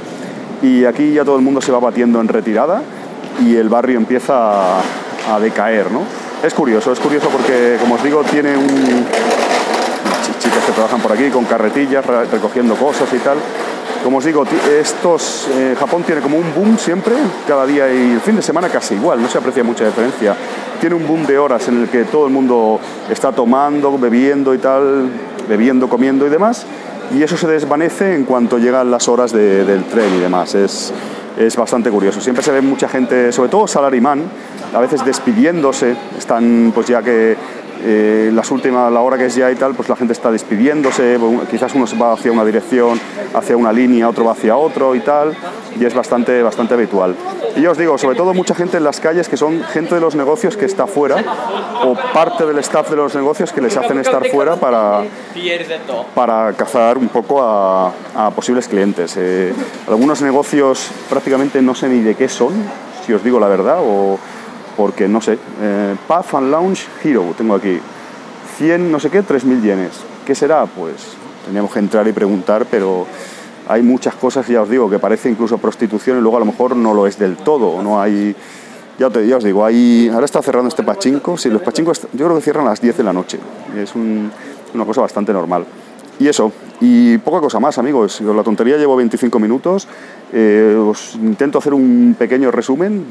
y 0.62 0.86
aquí 0.86 1.14
ya 1.14 1.26
todo 1.26 1.36
el 1.36 1.42
mundo 1.42 1.62
se 1.62 1.74
va 1.74 1.80
batiendo 1.80 2.22
en 2.22 2.30
retirada 2.30 2.82
y 3.42 3.56
el 3.56 3.68
barrio 3.68 3.98
empieza 3.98 4.78
a, 4.78 4.82
a 5.34 5.40
decaer, 5.40 5.92
¿no? 5.92 6.23
Es 6.44 6.54
curioso, 6.54 6.92
es 6.92 7.00
curioso 7.00 7.30
porque, 7.30 7.78
como 7.80 7.96
os 7.96 8.04
digo, 8.04 8.22
tiene 8.24 8.58
un... 8.58 9.06
chicas 10.40 10.64
que 10.66 10.72
trabajan 10.74 11.00
por 11.00 11.14
aquí 11.14 11.30
con 11.30 11.46
carretillas, 11.46 12.06
recogiendo 12.06 12.76
cosas 12.76 13.12
y 13.14 13.18
tal. 13.18 13.38
Como 14.04 14.18
os 14.18 14.26
digo, 14.26 14.44
estos, 14.70 15.48
eh, 15.54 15.76
Japón 15.80 16.04
tiene 16.04 16.20
como 16.20 16.38
un 16.38 16.54
boom 16.54 16.78
siempre, 16.78 17.16
cada 17.48 17.66
día 17.66 17.88
y 17.94 18.12
el 18.12 18.20
fin 18.20 18.36
de 18.36 18.42
semana 18.42 18.68
casi 18.68 18.96
igual, 18.96 19.22
no 19.22 19.30
se 19.30 19.38
aprecia 19.38 19.64
mucha 19.64 19.86
diferencia. 19.86 20.36
Tiene 20.82 20.96
un 20.96 21.08
boom 21.08 21.26
de 21.26 21.38
horas 21.38 21.70
en 21.70 21.84
el 21.84 21.88
que 21.88 22.04
todo 22.04 22.28
el 22.28 22.34
mundo 22.34 22.82
está 23.10 23.32
tomando, 23.32 23.98
bebiendo 23.98 24.54
y 24.54 24.58
tal, 24.58 25.10
bebiendo, 25.48 25.88
comiendo 25.88 26.28
y 26.28 26.30
demás, 26.30 26.66
y 27.16 27.24
eso 27.24 27.38
se 27.38 27.48
desvanece 27.48 28.16
en 28.16 28.26
cuanto 28.26 28.58
llegan 28.58 28.92
las 28.92 29.08
horas 29.08 29.32
del 29.32 29.86
tren 29.86 30.14
y 30.18 30.20
demás. 30.20 30.54
Es, 30.56 30.92
es 31.38 31.56
bastante 31.56 31.90
curioso. 31.90 32.22
Siempre 32.22 32.44
se 32.44 32.52
ve 32.52 32.62
mucha 32.62 32.88
gente, 32.88 33.32
sobre 33.32 33.50
todo 33.50 33.68
salarimán, 33.68 34.24
a 34.74 34.80
veces 34.80 35.04
despidiéndose, 35.06 35.96
están 36.18 36.72
pues 36.74 36.88
ya 36.88 37.02
que 37.02 37.36
eh, 37.86 38.32
las 38.34 38.50
últimas, 38.52 38.92
la 38.92 39.02
hora 39.02 39.18
que 39.18 39.26
es 39.26 39.36
ya 39.36 39.52
y 39.52 39.56
tal, 39.56 39.76
pues 39.76 39.90
la 39.90 39.96
gente 39.96 40.14
está 40.14 40.32
despidiéndose, 40.32 41.20
quizás 41.52 41.76
uno 41.76 41.86
se 41.86 41.98
va 41.98 42.14
hacia 42.14 42.32
una 42.32 42.46
dirección, 42.46 43.00
hacia 43.34 43.58
una 43.58 43.74
línea, 43.74 44.08
otro 44.08 44.26
va 44.26 44.32
hacia 44.32 44.56
otro 44.56 44.96
y 44.96 45.02
tal, 45.02 45.36
y 45.80 45.86
es 45.86 45.94
bastante, 45.94 46.42
bastante 46.42 46.76
habitual. 46.76 47.16
Y 47.56 47.62
yo 47.62 47.72
os 47.72 47.78
digo, 47.78 47.98
sobre 47.98 48.16
todo 48.16 48.34
mucha 48.34 48.56
gente 48.56 48.78
en 48.78 48.84
las 48.84 49.00
calles 49.00 49.28
que 49.28 49.38
son 49.38 49.64
gente 49.64 49.96
de 49.96 50.02
los 50.02 50.16
negocios 50.16 50.56
que 50.56 50.66
está 50.66 50.88
fuera, 50.88 51.24
o 51.84 51.96
parte 52.14 52.46
del 52.46 52.58
staff 52.60 52.90
de 52.90 52.96
los 52.96 53.14
negocios 53.16 53.52
que 53.52 53.62
les 53.62 53.76
hacen 53.76 54.00
estar 54.00 54.26
fuera 54.30 54.56
para, 54.56 55.04
para 56.16 56.54
cazar 56.54 56.98
un 56.98 57.10
poco 57.10 57.42
a, 57.42 57.92
posibles 58.36 58.68
clientes. 58.68 59.16
Eh, 59.18 59.54
algunos 59.88 60.22
negocios 60.22 60.90
prácticamente 61.10 61.62
no 61.62 61.76
sé 61.76 61.90
ni 61.90 62.00
de 62.00 62.16
qué 62.16 62.30
son, 62.30 62.54
si 63.06 63.14
os 63.14 63.24
digo 63.24 63.40
la 63.40 63.48
verdad, 63.48 63.80
o 63.82 64.18
porque 64.76 65.08
no 65.08 65.22
sé, 65.22 65.38
eh, 65.62 65.96
and 66.10 66.52
Lounge 66.52 66.86
Hero, 67.04 67.34
tengo 67.38 67.56
aquí, 67.56 67.80
100 68.58 68.92
no 68.92 69.00
sé 69.00 69.10
qué, 69.10 69.24
3.000 69.24 69.62
yenes. 69.62 69.92
¿Qué 70.26 70.36
será? 70.36 70.66
Pues 70.66 71.16
teníamos 71.46 71.72
que 71.72 71.80
entrar 71.80 72.08
y 72.08 72.12
preguntar, 72.12 72.66
pero 72.70 73.06
hay 73.68 73.82
muchas 73.82 74.16
cosas, 74.16 74.48
ya 74.48 74.62
os 74.62 74.70
digo, 74.70 74.90
que 74.90 75.00
parece 75.00 75.30
incluso 75.30 75.58
prostitución 75.58 76.18
y 76.18 76.22
luego 76.22 76.38
a 76.38 76.40
lo 76.40 76.46
mejor 76.46 76.76
no 76.76 76.94
lo 76.94 77.08
es 77.08 77.18
del 77.18 77.38
todo, 77.38 77.82
no 77.82 78.02
hay... 78.02 78.36
Ya, 79.00 79.10
ya 79.10 79.38
os 79.38 79.44
digo, 79.44 79.66
hay, 79.66 80.08
ahora 80.14 80.26
está 80.26 80.40
cerrando 80.44 80.70
este 80.70 80.84
pachinko, 80.84 81.36
sí, 81.36 81.50
los 81.50 81.64
pachincos 81.64 82.02
yo 82.14 82.26
creo 82.26 82.36
que 82.36 82.44
cierran 82.44 82.68
a 82.68 82.70
las 82.70 82.80
10 82.80 82.98
de 82.98 83.04
la 83.04 83.12
noche, 83.12 83.40
es 83.76 83.92
una 83.96 84.86
cosa 84.86 85.02
bastante 85.02 85.34
normal. 85.34 85.66
Y 86.20 86.28
eso, 86.28 86.52
y 86.80 87.18
poca 87.18 87.40
cosa 87.40 87.60
más, 87.60 87.78
amigos. 87.78 88.22
La 88.22 88.44
tontería 88.44 88.78
llevo 88.78 88.96
25 88.96 89.40
minutos. 89.40 89.88
Eh, 90.32 90.78
os 90.80 91.16
intento 91.16 91.58
hacer 91.58 91.74
un 91.74 92.16
pequeño 92.18 92.52
resumen 92.52 93.06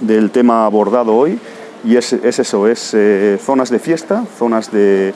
del 0.00 0.30
tema 0.30 0.66
abordado 0.66 1.14
hoy 1.14 1.38
y 1.84 1.96
es, 1.96 2.12
eso, 2.12 2.66
es 2.66 2.94
eh, 2.94 3.38
zonas 3.40 3.70
de 3.70 3.78
fiesta, 3.78 4.24
zonas 4.38 4.72
de... 4.72 5.14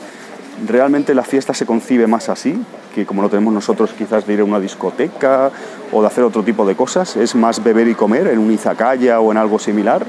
Realmente 0.67 1.15
la 1.15 1.23
fiesta 1.23 1.53
se 1.53 1.65
concibe 1.65 2.05
más 2.05 2.29
así, 2.29 2.55
que 2.93 3.05
como 3.05 3.21
lo 3.23 3.29
tenemos 3.29 3.53
nosotros 3.53 3.91
quizás 3.97 4.27
de 4.27 4.33
ir 4.33 4.41
a 4.41 4.43
una 4.43 4.59
discoteca 4.59 5.49
o 5.91 6.01
de 6.01 6.07
hacer 6.07 6.23
otro 6.23 6.43
tipo 6.43 6.65
de 6.65 6.75
cosas, 6.75 7.15
es 7.15 7.33
más 7.33 7.63
beber 7.63 7.87
y 7.87 7.95
comer 7.95 8.27
en 8.27 8.37
un 8.37 8.51
izakaya 8.51 9.19
o 9.19 9.31
en 9.31 9.37
algo 9.37 9.57
similar. 9.57 10.05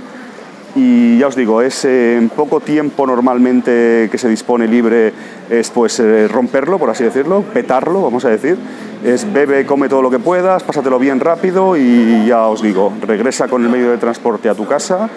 Y 0.75 1.19
ya 1.19 1.27
os 1.27 1.37
digo, 1.37 1.61
es 1.61 1.85
eh, 1.85 2.17
en 2.17 2.31
poco 2.31 2.61
tiempo 2.61 3.07
normalmente 3.07 4.09
que 4.11 4.17
se 4.17 4.29
dispone 4.29 4.67
libre, 4.67 5.13
es 5.51 5.71
pues 5.71 6.01
eh, 6.01 6.29
romperlo, 6.29 6.79
por 6.79 6.89
así 6.89 7.05
decirlo, 7.05 7.43
petarlo, 7.43 8.01
vamos 8.01 8.25
a 8.25 8.31
decir, 8.31 8.57
es 9.05 9.31
bebe, 9.31 9.67
come 9.67 9.91
todo 9.91 10.01
lo 10.01 10.11
que 10.11 10.19
puedas, 10.19 10.63
pásatelo 10.63 10.99
bien 10.99 11.21
rápido 11.21 11.77
y 11.77 12.25
ya 12.27 12.47
os 12.47 12.63
digo, 12.63 12.91
regresa 13.07 13.49
con 13.49 13.63
el 13.65 13.69
medio 13.69 13.91
de 13.91 13.99
transporte 13.99 14.49
a 14.49 14.55
tu 14.55 14.67
casa 14.67 15.11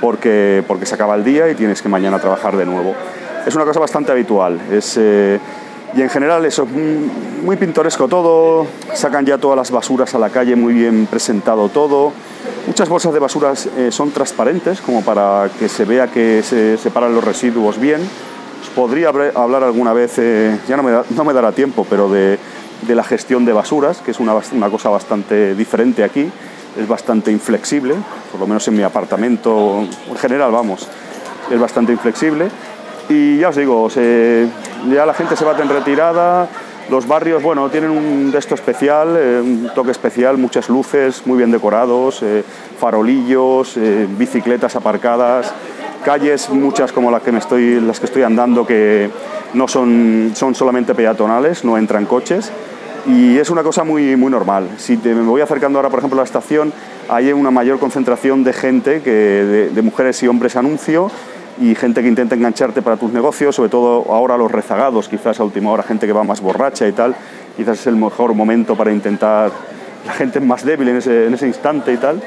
porque, 0.00 0.62
porque 0.66 0.86
se 0.86 0.94
acaba 0.94 1.14
el 1.16 1.24
día 1.24 1.50
y 1.50 1.54
tienes 1.54 1.82
que 1.82 1.88
mañana 1.88 2.18
trabajar 2.18 2.56
de 2.56 2.66
nuevo. 2.66 2.94
Es 3.46 3.54
una 3.54 3.64
cosa 3.64 3.80
bastante 3.80 4.12
habitual. 4.12 4.60
Es, 4.70 4.96
eh, 4.98 5.38
y 5.94 6.02
en 6.02 6.08
general 6.08 6.44
eso, 6.44 6.64
es 6.64 7.42
muy 7.42 7.56
pintoresco 7.56 8.08
todo, 8.08 8.66
sacan 8.94 9.26
ya 9.26 9.38
todas 9.38 9.56
las 9.56 9.70
basuras 9.70 10.14
a 10.14 10.18
la 10.18 10.30
calle, 10.30 10.56
muy 10.56 10.74
bien 10.74 11.06
presentado 11.06 11.68
todo. 11.68 12.12
Muchas 12.66 12.88
bolsas 12.88 13.12
de 13.12 13.18
basuras 13.18 13.68
eh, 13.76 13.90
son 13.90 14.10
transparentes, 14.10 14.80
como 14.80 15.02
para 15.02 15.50
que 15.58 15.68
se 15.68 15.84
vea 15.84 16.08
que 16.08 16.42
se 16.42 16.76
separan 16.76 17.14
los 17.14 17.24
residuos 17.24 17.78
bien. 17.78 18.00
podría 18.74 19.08
hablar 19.08 19.64
alguna 19.64 19.92
vez, 19.92 20.18
eh, 20.18 20.58
ya 20.68 20.76
no 20.76 20.82
me, 20.82 20.92
no 21.10 21.24
me 21.24 21.32
dará 21.32 21.52
tiempo, 21.52 21.86
pero 21.88 22.08
de 22.08 22.38
de 22.82 22.94
la 22.94 23.04
gestión 23.04 23.44
de 23.44 23.52
basuras, 23.52 23.98
que 23.98 24.10
es 24.10 24.20
una, 24.20 24.34
una, 24.52 24.70
cosa 24.70 24.88
bastante 24.88 25.54
diferente 25.54 26.04
aquí, 26.04 26.30
es 26.78 26.88
bastante 26.88 27.30
inflexible, 27.30 27.94
por 28.30 28.40
lo 28.40 28.46
menos 28.46 28.66
en 28.68 28.76
mi 28.76 28.82
apartamento, 28.82 29.86
en 30.08 30.16
general, 30.16 30.52
vamos, 30.52 30.86
es 31.50 31.60
bastante 31.60 31.92
inflexible. 31.92 32.48
Y 33.08 33.38
ya 33.38 33.48
os 33.48 33.56
digo, 33.56 33.88
ya 34.88 35.06
la 35.06 35.14
gente 35.14 35.36
se 35.36 35.44
bate 35.44 35.62
en 35.62 35.68
retirada, 35.68 36.48
los 36.90 37.06
barrios, 37.06 37.42
bueno, 37.42 37.68
tienen 37.68 37.90
un 37.90 38.32
esto 38.36 38.54
especial, 38.54 39.16
eh, 39.16 39.40
un 39.40 39.70
toque 39.74 39.90
especial, 39.90 40.38
muchas 40.38 40.68
luces 40.68 41.26
muy 41.26 41.38
bien 41.38 41.50
decorados, 41.50 42.22
eh, 42.22 42.42
farolillos, 42.78 43.76
eh, 43.76 44.08
bicicletas 44.08 44.74
aparcadas, 44.76 45.52
calles, 46.04 46.50
muchas 46.50 46.92
como 46.92 47.10
las 47.10 47.22
que, 47.22 47.32
me 47.32 47.38
estoy, 47.38 47.80
las 47.80 48.00
que 48.00 48.06
estoy 48.06 48.22
andando, 48.22 48.66
que 48.66 49.10
no 49.54 49.68
son, 49.68 50.32
son 50.34 50.54
solamente 50.54 50.94
peatonales, 50.94 51.64
no 51.64 51.78
entran 51.78 52.06
coches 52.06 52.50
y 53.06 53.38
es 53.38 53.50
una 53.50 53.62
cosa 53.62 53.84
muy, 53.84 54.16
muy 54.16 54.30
normal. 54.30 54.68
Si 54.78 54.96
me 54.96 55.22
voy 55.22 55.40
acercando 55.40 55.78
ahora, 55.78 55.90
por 55.90 55.98
ejemplo, 56.00 56.18
a 56.18 56.22
la 56.22 56.26
estación, 56.26 56.72
hay 57.08 57.32
una 57.32 57.50
mayor 57.50 57.78
concentración 57.78 58.44
de 58.44 58.52
gente, 58.52 59.02
que, 59.02 59.70
de, 59.72 59.82
mujeres 59.82 60.22
y 60.22 60.28
hombres 60.28 60.56
anuncio, 60.56 61.10
y 61.60 61.74
gente 61.74 62.02
que 62.02 62.08
intenta 62.08 62.34
engancharte 62.34 62.80
para 62.80 62.96
tus 62.96 63.12
negocios, 63.12 63.54
sobre 63.54 63.68
todo 63.68 64.06
ahora 64.10 64.38
los 64.38 64.50
rezagados, 64.50 65.08
quizás 65.08 65.38
a 65.38 65.44
última 65.44 65.70
hora, 65.70 65.82
gente 65.82 66.06
que 66.06 66.12
va 66.12 66.24
más 66.24 66.40
borracha 66.40 66.88
y 66.88 66.92
tal, 66.92 67.14
quizás 67.56 67.80
es 67.80 67.86
el 67.86 67.96
mejor 67.96 68.32
momento 68.32 68.74
para 68.74 68.90
intentar, 68.90 69.50
la 70.06 70.12
gente 70.14 70.40
más 70.40 70.64
débil 70.64 70.88
en 70.88 70.96
ese, 70.96 71.26
en 71.26 71.34
ese 71.34 71.46
instante 71.46 71.92
y 71.92 71.98
tal. 71.98 72.22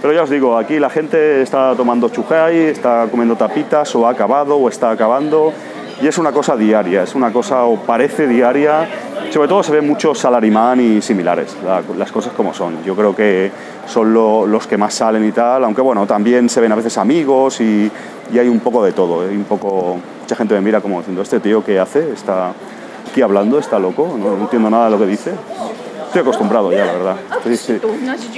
Pero 0.00 0.14
ya 0.14 0.22
os 0.22 0.30
digo, 0.30 0.56
aquí 0.56 0.78
la 0.78 0.90
gente 0.90 1.42
está 1.42 1.74
tomando 1.74 2.08
chujay, 2.08 2.56
está 2.56 3.08
comiendo 3.10 3.34
tapitas, 3.34 3.92
o 3.96 4.06
ha 4.06 4.10
acabado, 4.10 4.56
o 4.56 4.68
está 4.68 4.92
acabando, 4.92 5.52
y 6.00 6.06
es 6.06 6.18
una 6.18 6.32
cosa 6.32 6.56
diaria, 6.56 7.02
es 7.02 7.14
una 7.14 7.32
cosa 7.32 7.64
o 7.64 7.76
parece 7.76 8.26
diaria 8.26 8.88
sobre 9.32 9.48
todo 9.48 9.62
se 9.62 9.72
ven 9.72 9.86
muchos 9.86 10.18
salarimán 10.18 10.80
y 10.80 11.02
similares, 11.02 11.54
las 11.96 12.12
cosas 12.12 12.32
como 12.32 12.54
son. 12.54 12.82
Yo 12.84 12.94
creo 12.96 13.14
que 13.14 13.50
son 13.86 14.12
los 14.14 14.66
que 14.66 14.76
más 14.76 14.94
salen 14.94 15.24
y 15.26 15.32
tal, 15.32 15.64
aunque 15.64 15.82
bueno, 15.82 16.06
también 16.06 16.48
se 16.48 16.60
ven 16.60 16.72
a 16.72 16.74
veces 16.74 16.96
amigos 16.98 17.60
y, 17.60 17.90
hay 18.32 18.48
un 18.48 18.60
poco 18.60 18.84
de 18.84 18.92
todo. 18.92 19.24
¿eh? 19.24 19.30
Un 19.30 19.44
poco, 19.44 19.98
mucha 20.20 20.36
gente 20.36 20.54
me 20.54 20.60
mira 20.60 20.80
como 20.80 20.98
diciendo, 20.98 21.22
¿este 21.22 21.40
tío 21.40 21.64
qué 21.64 21.78
hace? 21.78 22.12
¿Está 22.12 22.52
aquí 23.10 23.22
hablando? 23.22 23.58
¿Está 23.58 23.78
loco? 23.78 24.16
No, 24.18 24.34
entiendo 24.34 24.70
nada 24.70 24.86
de 24.86 24.90
lo 24.92 24.98
que 24.98 25.06
dice. 25.06 25.32
Estoy 26.06 26.22
acostumbrado 26.22 26.72
ya, 26.72 26.86
la 26.86 26.92
verdad. 26.92 27.16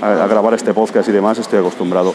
a, 0.03 0.27
grabar 0.27 0.55
este 0.55 0.75
podcast 0.75 1.09
y 1.09 1.13
demás 1.13 1.39
estoy 1.39 1.61
acostumbrado. 1.61 2.15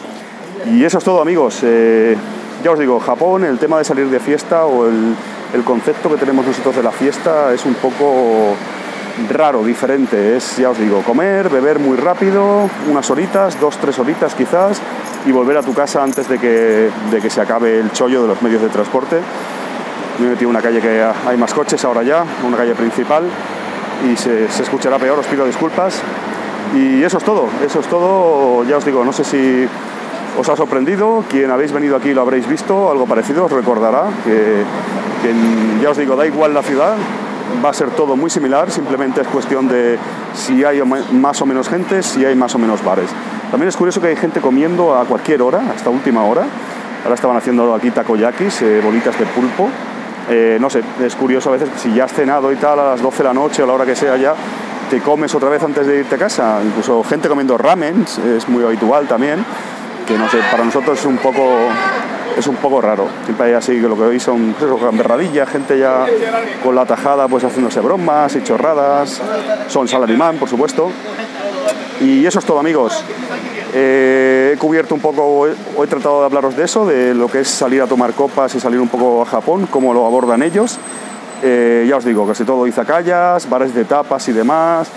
Y 0.72 0.84
eso 0.84 0.98
es 0.98 1.04
todo, 1.04 1.22
amigos. 1.22 1.60
Eh, 1.64 2.16
ya 2.64 2.72
os 2.72 2.80
digo, 2.80 3.00
Japón, 3.00 3.46
el 3.46 3.58
tema 3.58 3.78
de 3.78 3.84
salir 3.84 4.10
de 4.10 4.20
fiesta 4.20 4.66
o 4.66 4.88
el 4.88 5.16
el 5.56 5.64
concepto 5.64 6.10
que 6.10 6.18
tenemos 6.18 6.46
nosotros 6.46 6.76
de 6.76 6.84
la 6.84 6.92
fiesta 6.92 7.54
es 7.54 7.66
un 7.66 7.76
poco 7.76 8.54
raro, 9.30 9.64
diferente. 9.64 10.36
Es, 10.36 10.58
ya 10.58 10.70
os 10.70 10.78
digo, 10.78 11.02
comer, 11.02 11.50
beber 11.50 11.80
muy 11.80 11.96
rápido, 11.96 12.70
unas 12.92 13.10
horitas, 13.10 13.60
dos, 13.60 13.78
tres 13.78 13.98
horitas 13.98 14.36
quizás, 14.36 14.82
y 15.26 15.32
volver 15.32 15.58
a 15.58 15.62
tu 15.62 15.74
casa 15.74 16.04
antes 16.04 16.28
de 16.28 16.38
que, 16.38 16.90
de 17.10 17.22
que 17.22 17.30
se 17.30 17.40
acabe 17.40 17.80
el 17.80 17.92
chollo 17.94 18.24
de 18.24 18.28
los 18.28 18.42
medios 18.42 18.62
de 18.62 18.68
transporte. 18.68 19.22
Me 20.20 20.34
en 20.34 20.46
una 20.46 20.62
calle 20.62 20.82
que 20.82 21.04
hay 21.26 21.38
más 21.38 21.54
coches 21.54 21.84
ahora 21.86 22.04
ya, 22.04 22.26
una 22.46 22.58
calle 22.58 22.76
principal, 22.76 23.24
y 24.12 24.18
se 24.18 24.46
escuchará 24.46 25.00
peor, 25.00 25.20
os 25.20 25.26
pido 25.26 25.46
disculpas. 25.46 26.02
Y 26.76 27.02
eso 27.02 27.18
es 27.18 27.24
todo, 27.24 27.48
eso 27.66 27.80
es 27.80 27.88
todo, 27.88 28.64
ya 28.66 28.78
os 28.78 28.86
digo, 28.86 29.06
no 29.06 29.14
sé 29.14 29.24
si 29.24 29.68
os 30.38 30.50
ha 30.50 30.56
sorprendido, 30.56 31.24
quien 31.30 31.52
habéis 31.52 31.72
venido 31.72 31.96
aquí 31.96 32.14
lo 32.14 32.22
habréis 32.22 32.48
visto, 32.48 32.90
algo 32.90 33.06
parecido, 33.06 33.46
os 33.46 33.52
recordará 33.52 34.04
que 34.24 34.64
ya 35.82 35.90
os 35.90 35.98
digo, 35.98 36.16
da 36.16 36.26
igual 36.26 36.54
la 36.54 36.62
ciudad, 36.62 36.96
va 37.64 37.70
a 37.70 37.74
ser 37.74 37.90
todo 37.92 38.16
muy 38.16 38.30
similar, 38.30 38.70
simplemente 38.72 39.22
es 39.22 39.28
cuestión 39.28 39.68
de 39.68 39.98
si 40.34 40.64
hay 40.64 40.82
más 40.84 41.42
o 41.42 41.46
menos 41.46 41.70
gente, 41.70 42.04
si 42.04 42.26
hay 42.26 42.36
más 42.36 42.54
o 42.56 42.60
menos 42.60 42.84
bares. 42.84 43.10
También 43.52 43.70
es 43.70 43.78
curioso 43.78 44.02
que 44.02 44.08
hay 44.08 44.16
gente 44.16 44.42
comiendo 44.42 44.96
a 44.96 45.06
cualquier 45.06 45.42
hora, 45.42 45.62
hasta 45.74 45.90
última 45.90 46.24
hora. 46.24 46.46
Ahora 47.04 47.16
estaban 47.16 47.38
haciendo 47.38 47.74
aquí 47.74 47.92
takoyakis, 47.92 48.62
eh, 48.64 48.82
bolitas 48.84 49.18
de 49.18 49.26
pulpo. 49.28 49.70
Eh, 50.30 50.58
no 50.60 50.70
sé, 50.70 50.82
es 51.04 51.16
curioso 51.16 51.50
a 51.50 51.54
veces 51.54 51.70
si 51.78 51.94
ya 51.94 52.06
has 52.06 52.14
cenado 52.14 52.52
y 52.52 52.56
tal 52.56 52.80
a 52.80 52.92
las 52.92 53.02
12 53.02 53.18
de 53.20 53.24
la 53.24 53.34
noche 53.34 53.62
o 53.62 53.66
a 53.66 53.68
la 53.68 53.74
hora 53.74 53.86
que 53.86 53.96
sea 53.96 54.18
ya, 54.18 54.34
te 54.90 55.00
comes 55.00 55.34
otra 55.36 55.50
vez 55.50 55.62
antes 55.62 55.86
de 55.86 56.00
irte 56.00 56.16
a 56.16 56.18
casa. 56.18 56.60
Incluso 56.66 57.04
gente 57.04 57.30
comiendo 57.30 57.58
ramen 57.58 58.06
es 58.36 58.50
muy 58.50 58.64
habitual 58.64 59.08
también, 59.08 59.46
que 60.06 60.18
no 60.18 60.30
sé, 60.30 60.38
para 60.52 60.64
nosotros 60.64 61.00
es 61.00 61.06
un 61.06 61.18
poco 61.18 61.42
es 62.38 62.48
un 62.48 62.56
poco 62.56 62.82
raro. 62.82 63.08
Siempre 63.24 63.48
hay 63.48 63.54
así 63.54 63.80
que 63.80 63.88
lo 63.88 63.96
que 63.96 64.04
hoy 64.04 64.20
son 64.20 64.56
pues 64.60 65.50
gente 65.50 65.80
ya 65.80 66.06
con 66.64 66.76
la 66.76 66.86
tajada 66.86 67.28
pues 67.28 67.44
haciéndose 67.44 67.80
bromas 67.80 68.36
y 68.36 68.44
chorradas. 68.44 69.22
Son 69.68 69.88
salarimán, 69.88 70.38
por 70.38 70.50
supuesto. 70.50 70.92
Y 72.02 72.26
eso 72.26 72.40
es 72.40 72.46
todo, 72.46 72.60
amigos. 72.60 73.04
Eh, 73.74 74.52
he 74.54 74.58
cubierto 74.58 74.96
un 74.96 75.02
poco, 75.02 75.48
he 75.48 75.88
tratado 75.88 76.20
de 76.22 76.26
hablaros 76.26 76.56
de 76.56 76.64
eso, 76.64 76.86
de 76.86 77.14
lo 77.14 77.28
que 77.28 77.42
es 77.42 77.48
salir 77.48 77.82
a 77.82 77.88
tomar 77.88 78.14
copas 78.14 78.54
y 78.56 78.60
salir 78.60 78.80
un 78.80 78.88
poco 78.88 79.22
a 79.22 79.26
Japón, 79.26 79.68
cómo 79.70 79.94
lo 79.94 80.06
abordan 80.06 80.44
ellos. 80.44 80.78
Eh, 81.44 81.86
ya 81.88 81.98
os 81.98 82.06
digo, 82.06 82.26
casi 82.26 82.44
todo 82.44 82.68
izakayas, 82.68 83.50
bares 83.50 83.74
de 83.76 83.86
tapas 83.86 84.28
y 84.30 84.34
demás, 84.34 84.88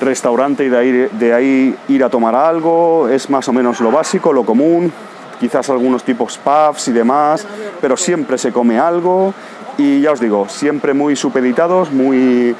restaurante 0.00 0.64
y 0.64 0.68
de 0.68 1.34
ahí, 1.34 1.76
ir 1.88 2.04
a 2.04 2.10
tomar 2.10 2.34
algo, 2.34 3.08
es 3.08 3.28
más 3.30 3.48
o 3.48 3.52
menos 3.52 3.80
lo 3.80 3.90
básico, 3.90 4.32
lo 4.32 4.44
común, 4.44 4.92
quizás 5.40 5.68
algunos 5.70 6.04
tipos 6.04 6.38
pubs 6.38 6.88
y 6.88 6.92
demás, 6.92 7.46
pero 7.80 7.96
siempre 7.96 8.38
se 8.38 8.52
come 8.52 8.78
algo 8.78 9.34
y 9.76 10.00
ya 10.00 10.12
os 10.12 10.20
digo, 10.20 10.46
siempre 10.48 10.94
muy 10.94 11.16
supeditados, 11.16 11.92
muy 11.92 12.54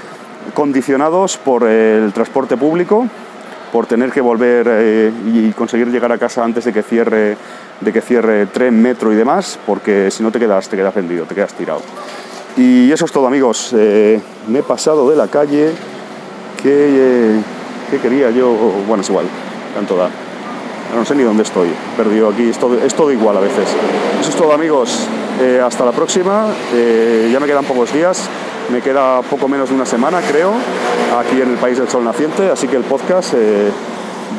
condicionados 0.55 1.37
por 1.37 1.67
el 1.67 2.13
transporte 2.13 2.57
público, 2.57 3.07
por 3.73 3.87
tener 3.87 4.11
que 4.11 4.21
volver 4.21 4.67
eh, 4.69 5.13
y 5.27 5.51
conseguir 5.53 5.89
llegar 5.89 6.11
a 6.11 6.19
casa 6.19 6.43
antes 6.43 6.65
de 6.65 6.73
que 6.73 6.83
cierre 6.83 7.37
de 7.81 7.93
que 7.93 8.01
cierre 8.01 8.47
tren, 8.47 8.81
metro 8.81 9.13
y 9.13 9.17
demás, 9.17 9.59
porque 9.67 10.11
si 10.11 10.23
no 10.23 10.33
te 10.33 10.39
quedas, 10.39 10.69
te 10.69 10.77
quedas 10.77 10.95
vendido, 10.95 11.25
te 11.27 11.35
quedas 11.35 11.55
tirado. 11.55 11.81
Y 12.57 12.91
eso 12.91 13.05
es 13.05 13.13
todo 13.13 13.27
amigos, 13.27 13.73
eh, 13.77 14.21
me 14.49 14.61
he 14.61 14.63
pasado 14.63 15.09
de 15.09 15.17
la 15.17 15.29
calle, 15.29 15.73
que, 16.63 17.41
quería 18.03 18.31
yo, 18.31 18.51
bueno 18.87 19.03
es 19.03 19.09
igual, 19.09 19.27
tanto 19.75 19.97
da. 19.97 20.11
No 20.95 21.05
sé 21.05 21.15
ni 21.15 21.23
dónde 21.23 21.43
estoy, 21.43 21.69
perdido 21.97 22.31
aquí, 22.31 22.49
es 22.49 22.59
todo, 22.95 23.13
igual 23.13 23.37
a 23.37 23.41
veces. 23.41 23.69
Eso 24.21 24.31
es 24.31 24.37
todo 24.37 24.53
amigos, 24.53 25.07
eh, 25.41 25.61
hasta 25.65 25.85
la 25.85 25.93
próxima, 25.93 26.47
eh, 26.73 27.29
ya 27.31 27.41
me 27.41 27.47
quedan 27.47 27.65
pocos 27.65 27.93
días, 27.93 28.29
me 28.73 28.81
queda 28.81 29.21
poco 29.23 29.49
menos 29.49 29.69
de 29.69 29.75
una 29.75 29.87
semana 29.87 30.21
creo, 30.21 30.53
aquí 31.19 31.41
en 31.41 31.51
el 31.51 31.57
País 31.57 31.79
del 31.79 31.89
Sol 31.89 32.05
Naciente, 32.05 32.51
así 32.51 32.69
que 32.69 32.77
el 32.77 32.85
podcast 32.85 33.35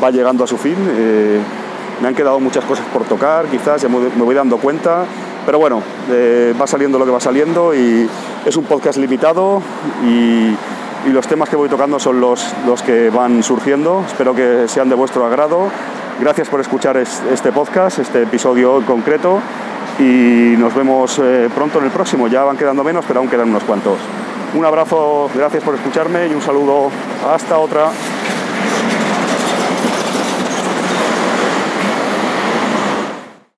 va 0.03 0.11
llegando 0.11 0.43
a 0.43 0.47
su 0.47 0.57
fin. 0.57 0.75
me 2.01 2.07
han 2.07 2.15
quedado 2.15 2.39
muchas 2.39 2.63
cosas 2.65 2.85
por 2.93 3.03
tocar, 3.03 3.45
quizás. 3.45 3.81
Ya 3.81 3.89
me 3.89 4.23
voy 4.23 4.35
dando 4.35 4.57
cuenta. 4.57 5.05
Pero 5.45 5.57
bueno, 5.57 5.81
eh, 6.11 6.53
va 6.61 6.67
saliendo 6.67 6.99
lo 6.99 7.05
que 7.05 7.11
va 7.11 7.19
saliendo 7.19 7.73
y 7.73 8.07
es 8.45 8.55
un 8.55 8.65
podcast 8.65 8.99
limitado 8.99 9.61
y, 10.05 10.53
los 11.07 11.27
temas 11.27 11.49
que 11.49 11.55
voy 11.55 11.69
tocando 11.69 11.99
son 11.99 12.19
los, 12.19 12.53
los 12.65 12.81
que 12.83 13.09
van 13.09 13.43
surgiendo. 13.43 14.03
Espero 14.05 14.35
que 14.35 14.67
sean 14.67 14.89
de 14.89 14.95
vuestro 14.95 15.25
agrado. 15.25 15.69
Gracias 16.19 16.49
por 16.49 16.59
escuchar 16.59 16.97
este 16.97 17.51
podcast, 17.51 17.99
este 17.99 18.23
episodio 18.23 18.77
en 18.77 18.83
concreto 18.83 19.39
y 19.99 20.55
nos 20.57 20.73
vemos 20.75 21.19
eh, 21.19 21.49
pronto 21.53 21.79
en 21.79 21.85
el 21.85 21.91
próximo. 21.91 22.27
Ya 22.27 22.43
van 22.43 22.57
quedando 22.57 22.83
menos, 22.83 23.05
pero 23.07 23.19
aún 23.19 23.29
quedan 23.29 23.49
unos 23.49 23.63
cuantos. 23.63 23.97
Un 24.53 24.65
abrazo, 24.65 25.29
gracias 25.35 25.63
por 25.63 25.75
escucharme 25.75 26.27
y 26.27 26.33
un 26.33 26.41
saludo. 26.41 26.89
Hasta 27.31 27.57
otra. 27.57 27.91